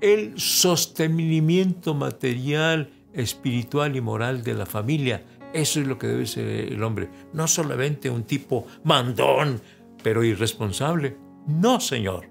el 0.02 0.40
sostenimiento 0.40 1.94
material, 1.94 2.92
espiritual 3.16 3.96
y 3.96 4.02
moral 4.02 4.44
de 4.44 4.54
la 4.54 4.66
familia. 4.66 5.24
Eso 5.54 5.80
es 5.80 5.88
lo 5.88 5.98
que 5.98 6.08
debe 6.08 6.26
ser 6.26 6.48
el 6.48 6.84
hombre. 6.84 7.10
No 7.34 7.48
solamente 7.48 8.10
un 8.10 8.24
tipo 8.24 8.68
mandón, 8.84 9.62
pero 10.04 10.24
irresponsable. 10.24 11.18
No, 11.48 11.80
Señor. 11.80 12.30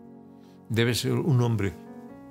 Debe 0.68 0.94
ser 0.94 1.12
un 1.12 1.40
hombre 1.42 1.74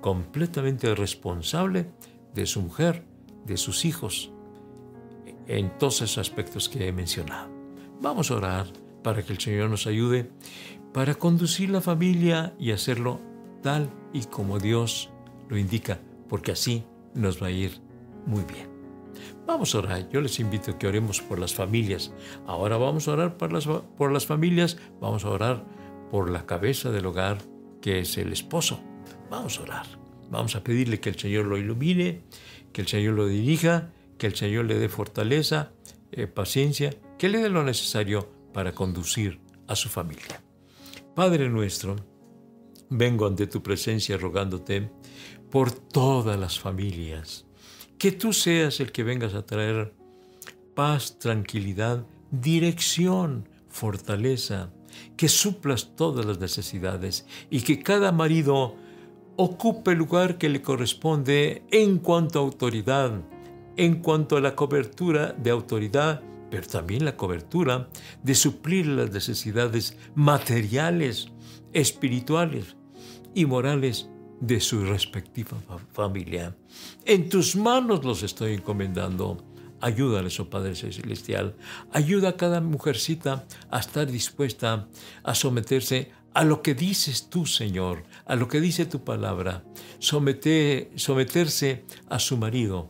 completamente 0.01 0.93
responsable 0.95 1.87
de 2.33 2.45
su 2.45 2.61
mujer, 2.61 3.05
de 3.45 3.57
sus 3.57 3.85
hijos, 3.85 4.31
en 5.47 5.77
todos 5.77 6.01
esos 6.01 6.17
aspectos 6.17 6.69
que 6.69 6.87
he 6.87 6.91
mencionado. 6.91 7.49
Vamos 8.01 8.31
a 8.31 8.35
orar 8.35 8.67
para 9.03 9.23
que 9.23 9.33
el 9.33 9.39
Señor 9.39 9.69
nos 9.69 9.87
ayude 9.87 10.29
para 10.93 11.15
conducir 11.15 11.69
la 11.69 11.81
familia 11.81 12.53
y 12.59 12.71
hacerlo 12.71 13.19
tal 13.61 13.89
y 14.13 14.25
como 14.25 14.59
Dios 14.59 15.09
lo 15.49 15.57
indica, 15.57 15.99
porque 16.29 16.51
así 16.51 16.83
nos 17.15 17.41
va 17.41 17.47
a 17.47 17.51
ir 17.51 17.81
muy 18.25 18.43
bien. 18.43 18.71
Vamos 19.45 19.75
a 19.75 19.79
orar, 19.79 20.09
yo 20.09 20.21
les 20.21 20.39
invito 20.39 20.71
a 20.71 20.79
que 20.79 20.87
oremos 20.87 21.21
por 21.21 21.37
las 21.37 21.53
familias. 21.53 22.13
Ahora 22.47 22.77
vamos 22.77 23.07
a 23.07 23.11
orar 23.11 23.37
por 23.37 23.51
las, 23.51 23.67
por 23.67 24.11
las 24.11 24.25
familias, 24.25 24.77
vamos 25.01 25.25
a 25.25 25.29
orar 25.29 25.65
por 26.09 26.29
la 26.29 26.45
cabeza 26.45 26.91
del 26.91 27.05
hogar, 27.05 27.39
que 27.81 27.99
es 27.99 28.17
el 28.17 28.31
esposo. 28.31 28.79
Vamos 29.29 29.59
a 29.59 29.63
orar. 29.63 29.85
Vamos 30.29 30.55
a 30.55 30.63
pedirle 30.63 30.99
que 30.99 31.09
el 31.09 31.19
Señor 31.19 31.45
lo 31.45 31.57
ilumine, 31.57 32.21
que 32.71 32.81
el 32.81 32.87
Señor 32.87 33.15
lo 33.15 33.27
dirija, 33.27 33.91
que 34.17 34.27
el 34.27 34.35
Señor 34.35 34.65
le 34.65 34.79
dé 34.79 34.89
fortaleza, 34.89 35.73
eh, 36.11 36.27
paciencia, 36.27 36.95
que 37.17 37.29
le 37.29 37.39
dé 37.39 37.49
lo 37.49 37.63
necesario 37.63 38.29
para 38.53 38.71
conducir 38.71 39.39
a 39.67 39.75
su 39.75 39.89
familia. 39.89 40.41
Padre 41.15 41.49
nuestro, 41.49 41.95
vengo 42.89 43.27
ante 43.27 43.47
tu 43.47 43.61
presencia 43.61 44.17
rogándote 44.17 44.89
por 45.51 45.71
todas 45.71 46.39
las 46.39 46.59
familias, 46.59 47.45
que 48.03 48.11
tú 48.11 48.33
seas 48.33 48.81
el 48.81 48.91
que 48.91 49.01
vengas 49.01 49.33
a 49.33 49.45
traer 49.45 49.93
paz, 50.75 51.19
tranquilidad, 51.19 52.05
dirección, 52.31 53.47
fortaleza, 53.69 54.73
que 55.15 55.29
suplas 55.29 55.95
todas 55.95 56.25
las 56.25 56.37
necesidades 56.37 57.25
y 57.49 57.61
que 57.61 57.81
cada 57.81 58.11
marido 58.11 58.75
ocupe 59.37 59.91
el 59.91 59.99
lugar 59.99 60.37
que 60.37 60.49
le 60.49 60.61
corresponde 60.61 61.63
en 61.71 61.97
cuanto 61.99 62.39
a 62.39 62.41
autoridad, 62.41 63.21
en 63.77 64.01
cuanto 64.01 64.35
a 64.35 64.41
la 64.41 64.53
cobertura 64.53 65.31
de 65.31 65.51
autoridad 65.51 66.21
pero 66.51 66.67
también 66.67 67.05
la 67.05 67.15
cobertura 67.15 67.87
de 68.21 68.35
suplir 68.35 68.85
las 68.85 69.11
necesidades 69.11 69.97
materiales, 70.13 71.29
espirituales 71.71 72.75
y 73.33 73.45
morales 73.45 74.09
de 74.39 74.59
su 74.59 74.83
respectiva 74.85 75.57
familia. 75.93 76.55
En 77.05 77.29
tus 77.29 77.55
manos 77.55 78.03
los 78.03 78.23
estoy 78.23 78.53
encomendando. 78.53 79.43
Ayúdales, 79.81 80.39
oh 80.39 80.49
Padre 80.49 80.75
Celestial. 80.75 81.55
Ayuda 81.91 82.29
a 82.29 82.37
cada 82.37 82.61
mujercita 82.61 83.45
a 83.69 83.79
estar 83.79 84.09
dispuesta 84.09 84.87
a 85.23 85.35
someterse 85.35 86.11
a 86.33 86.43
lo 86.43 86.61
que 86.61 86.73
dices 86.73 87.29
tú, 87.29 87.45
Señor, 87.45 88.03
a 88.25 88.35
lo 88.35 88.47
que 88.47 88.61
dice 88.61 88.85
tu 88.85 89.03
palabra. 89.03 89.63
someterse 89.99 91.85
a 92.09 92.19
su 92.19 92.37
marido 92.37 92.89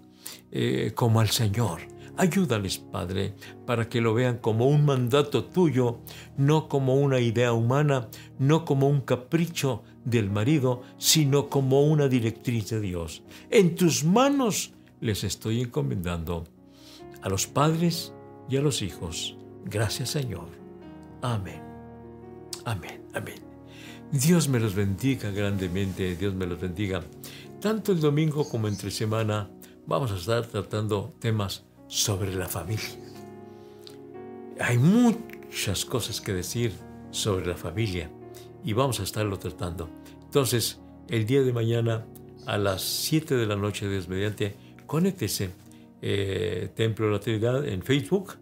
eh, 0.51 0.91
como 0.95 1.19
al 1.19 1.29
Señor. 1.29 1.81
Ayúdales, 2.15 2.77
Padre, 2.77 3.33
para 3.65 3.89
que 3.89 3.99
lo 3.99 4.13
vean 4.13 4.37
como 4.37 4.67
un 4.67 4.85
mandato 4.85 5.45
tuyo, 5.45 5.99
no 6.37 6.69
como 6.69 6.95
una 6.95 7.19
idea 7.19 7.53
humana, 7.53 8.07
no 8.37 8.65
como 8.65 8.87
un 8.87 9.01
capricho 9.01 9.83
del 10.05 10.29
marido, 10.29 10.81
sino 10.97 11.49
como 11.49 11.83
una 11.83 12.07
directriz 12.07 12.69
de 12.69 12.81
Dios. 12.81 13.23
En 13.49 13.75
tus 13.75 14.03
manos 14.03 14.73
les 14.99 15.23
estoy 15.23 15.61
encomendando 15.61 16.45
a 17.21 17.29
los 17.29 17.47
padres 17.47 18.13
y 18.49 18.57
a 18.57 18.61
los 18.61 18.81
hijos. 18.81 19.37
Gracias 19.65 20.09
Señor. 20.09 20.47
Amén. 21.21 21.61
Amén. 22.65 23.01
Amén. 23.13 23.39
Dios 24.11 24.47
me 24.47 24.59
los 24.59 24.75
bendiga 24.75 25.31
grandemente. 25.31 26.15
Dios 26.15 26.35
me 26.35 26.45
los 26.45 26.59
bendiga. 26.59 27.01
Tanto 27.59 27.91
el 27.91 27.99
domingo 27.99 28.47
como 28.47 28.67
entre 28.67 28.91
semana 28.91 29.49
vamos 29.87 30.11
a 30.11 30.17
estar 30.17 30.45
tratando 30.45 31.15
temas 31.19 31.63
sobre 31.87 32.33
la 32.35 32.47
familia. 32.47 32.89
Hay 34.59 34.77
muchas 34.77 35.85
cosas 35.85 36.21
que 36.21 36.33
decir 36.33 36.73
sobre 37.11 37.45
la 37.45 37.55
familia 37.55 38.09
y 38.63 38.73
vamos 38.73 38.99
a 38.99 39.03
estarlo 39.03 39.37
tratando. 39.37 39.89
Entonces, 40.23 40.79
el 41.09 41.25
día 41.25 41.41
de 41.41 41.53
mañana 41.53 42.05
a 42.45 42.57
las 42.57 42.81
7 42.81 43.35
de 43.35 43.45
la 43.45 43.55
noche, 43.55 43.89
Dios 43.89 44.07
mediante, 44.07 44.55
conéctese 44.85 45.51
eh, 46.01 46.69
Templo 46.75 47.07
de 47.07 47.11
la 47.13 47.19
Trinidad 47.19 47.67
en 47.67 47.81
Facebook, 47.83 48.35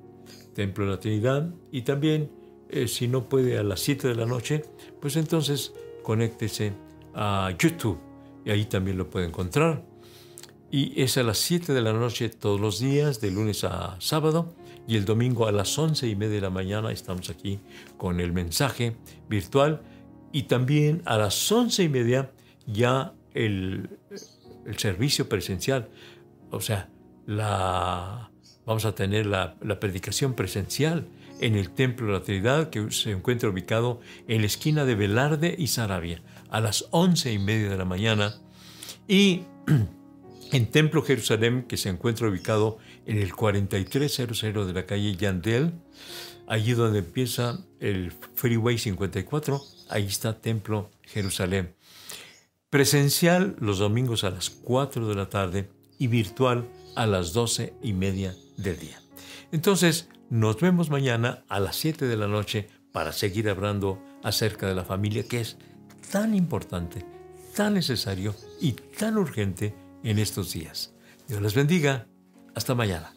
Templo 0.53 0.85
de 0.85 0.91
la 0.91 0.99
Trinidad, 0.99 1.49
y 1.71 1.81
también, 1.83 2.31
eh, 2.69 2.87
si 2.87 3.07
no 3.07 3.29
puede 3.29 3.57
a 3.57 3.63
las 3.63 3.79
7 3.81 4.07
de 4.07 4.15
la 4.15 4.25
noche, 4.25 4.63
pues 4.99 5.15
entonces 5.15 5.73
conéctese 6.03 6.73
a 7.13 7.53
YouTube, 7.57 7.99
y 8.45 8.51
ahí 8.51 8.65
también 8.65 8.97
lo 8.97 9.09
puede 9.09 9.27
encontrar. 9.27 9.83
Y 10.71 11.01
es 11.01 11.17
a 11.17 11.23
las 11.23 11.37
7 11.37 11.73
de 11.73 11.81
la 11.81 11.93
noche 11.93 12.29
todos 12.29 12.59
los 12.59 12.79
días, 12.79 13.19
de 13.19 13.31
lunes 13.31 13.63
a 13.65 13.99
sábado, 13.99 14.53
y 14.87 14.95
el 14.95 15.05
domingo 15.05 15.47
a 15.47 15.51
las 15.51 15.77
11 15.77 16.07
y 16.07 16.15
media 16.15 16.35
de 16.35 16.41
la 16.41 16.49
mañana 16.49 16.91
estamos 16.91 17.29
aquí 17.29 17.59
con 17.97 18.19
el 18.19 18.31
mensaje 18.31 18.95
virtual 19.29 19.81
y 20.31 20.43
también 20.43 21.01
a 21.05 21.17
las 21.17 21.51
once 21.51 21.83
y 21.83 21.89
media 21.89 22.31
ya 22.65 23.13
el, 23.33 23.89
servicio 24.77 25.27
presencial, 25.27 25.89
o 26.51 26.61
sea, 26.61 26.89
vamos 28.65 28.85
a 28.85 28.95
tener 28.95 29.25
la, 29.25 29.55
la, 29.61 29.79
predicación 29.79 30.33
presencial 30.33 31.07
en 31.39 31.55
el 31.55 31.71
Templo 31.71 32.07
de 32.07 32.13
la 32.13 32.23
Trinidad 32.23 32.69
que 32.69 32.91
se 32.91 33.11
encuentra 33.11 33.49
ubicado 33.49 33.99
en 34.27 34.41
la 34.41 34.47
esquina 34.47 34.85
de 34.85 34.95
Velarde 34.95 35.55
y 35.57 35.67
Sarabia 35.67 36.21
a 36.49 36.61
las 36.61 36.85
once 36.91 37.33
y 37.33 37.39
media 37.39 37.69
de 37.69 37.77
la 37.77 37.85
mañana. 37.85 38.35
Y 39.07 39.43
en 40.51 40.65
Templo 40.67 41.01
Jerusalén 41.01 41.63
que 41.63 41.77
se 41.77 41.89
encuentra 41.89 42.27
ubicado 42.27 42.77
en 43.05 43.17
el 43.17 43.33
4300 43.33 44.67
de 44.67 44.73
la 44.73 44.85
calle 44.85 45.15
Yandel 45.15 45.73
allí 46.51 46.73
donde 46.73 46.99
empieza 46.99 47.59
el 47.79 48.11
Freeway 48.35 48.77
54, 48.77 49.61
ahí 49.91 50.05
está 50.05 50.39
Templo 50.39 50.89
Jerusalén. 51.03 51.75
Presencial 52.69 53.55
los 53.59 53.79
domingos 53.79 54.23
a 54.23 54.29
las 54.29 54.49
4 54.49 55.07
de 55.07 55.15
la 55.15 55.29
tarde 55.29 55.69
y 55.99 56.07
virtual 56.07 56.67
a 56.95 57.05
las 57.05 57.33
12 57.33 57.73
y 57.81 57.93
media 57.93 58.35
del 58.57 58.79
día. 58.79 59.01
Entonces, 59.51 60.09
nos 60.29 60.59
vemos 60.59 60.89
mañana 60.89 61.43
a 61.49 61.59
las 61.59 61.75
7 61.75 62.05
de 62.05 62.17
la 62.17 62.27
noche 62.27 62.69
para 62.91 63.11
seguir 63.11 63.49
hablando 63.49 64.01
acerca 64.23 64.67
de 64.67 64.75
la 64.75 64.85
familia 64.85 65.27
que 65.27 65.41
es 65.41 65.57
tan 66.11 66.33
importante, 66.35 67.05
tan 67.55 67.73
necesario 67.73 68.33
y 68.59 68.73
tan 68.73 69.17
urgente 69.17 69.75
en 70.03 70.19
estos 70.19 70.53
días. 70.53 70.93
Dios 71.27 71.41
les 71.41 71.53
bendiga. 71.53 72.07
Hasta 72.53 72.75
mañana. 72.75 73.13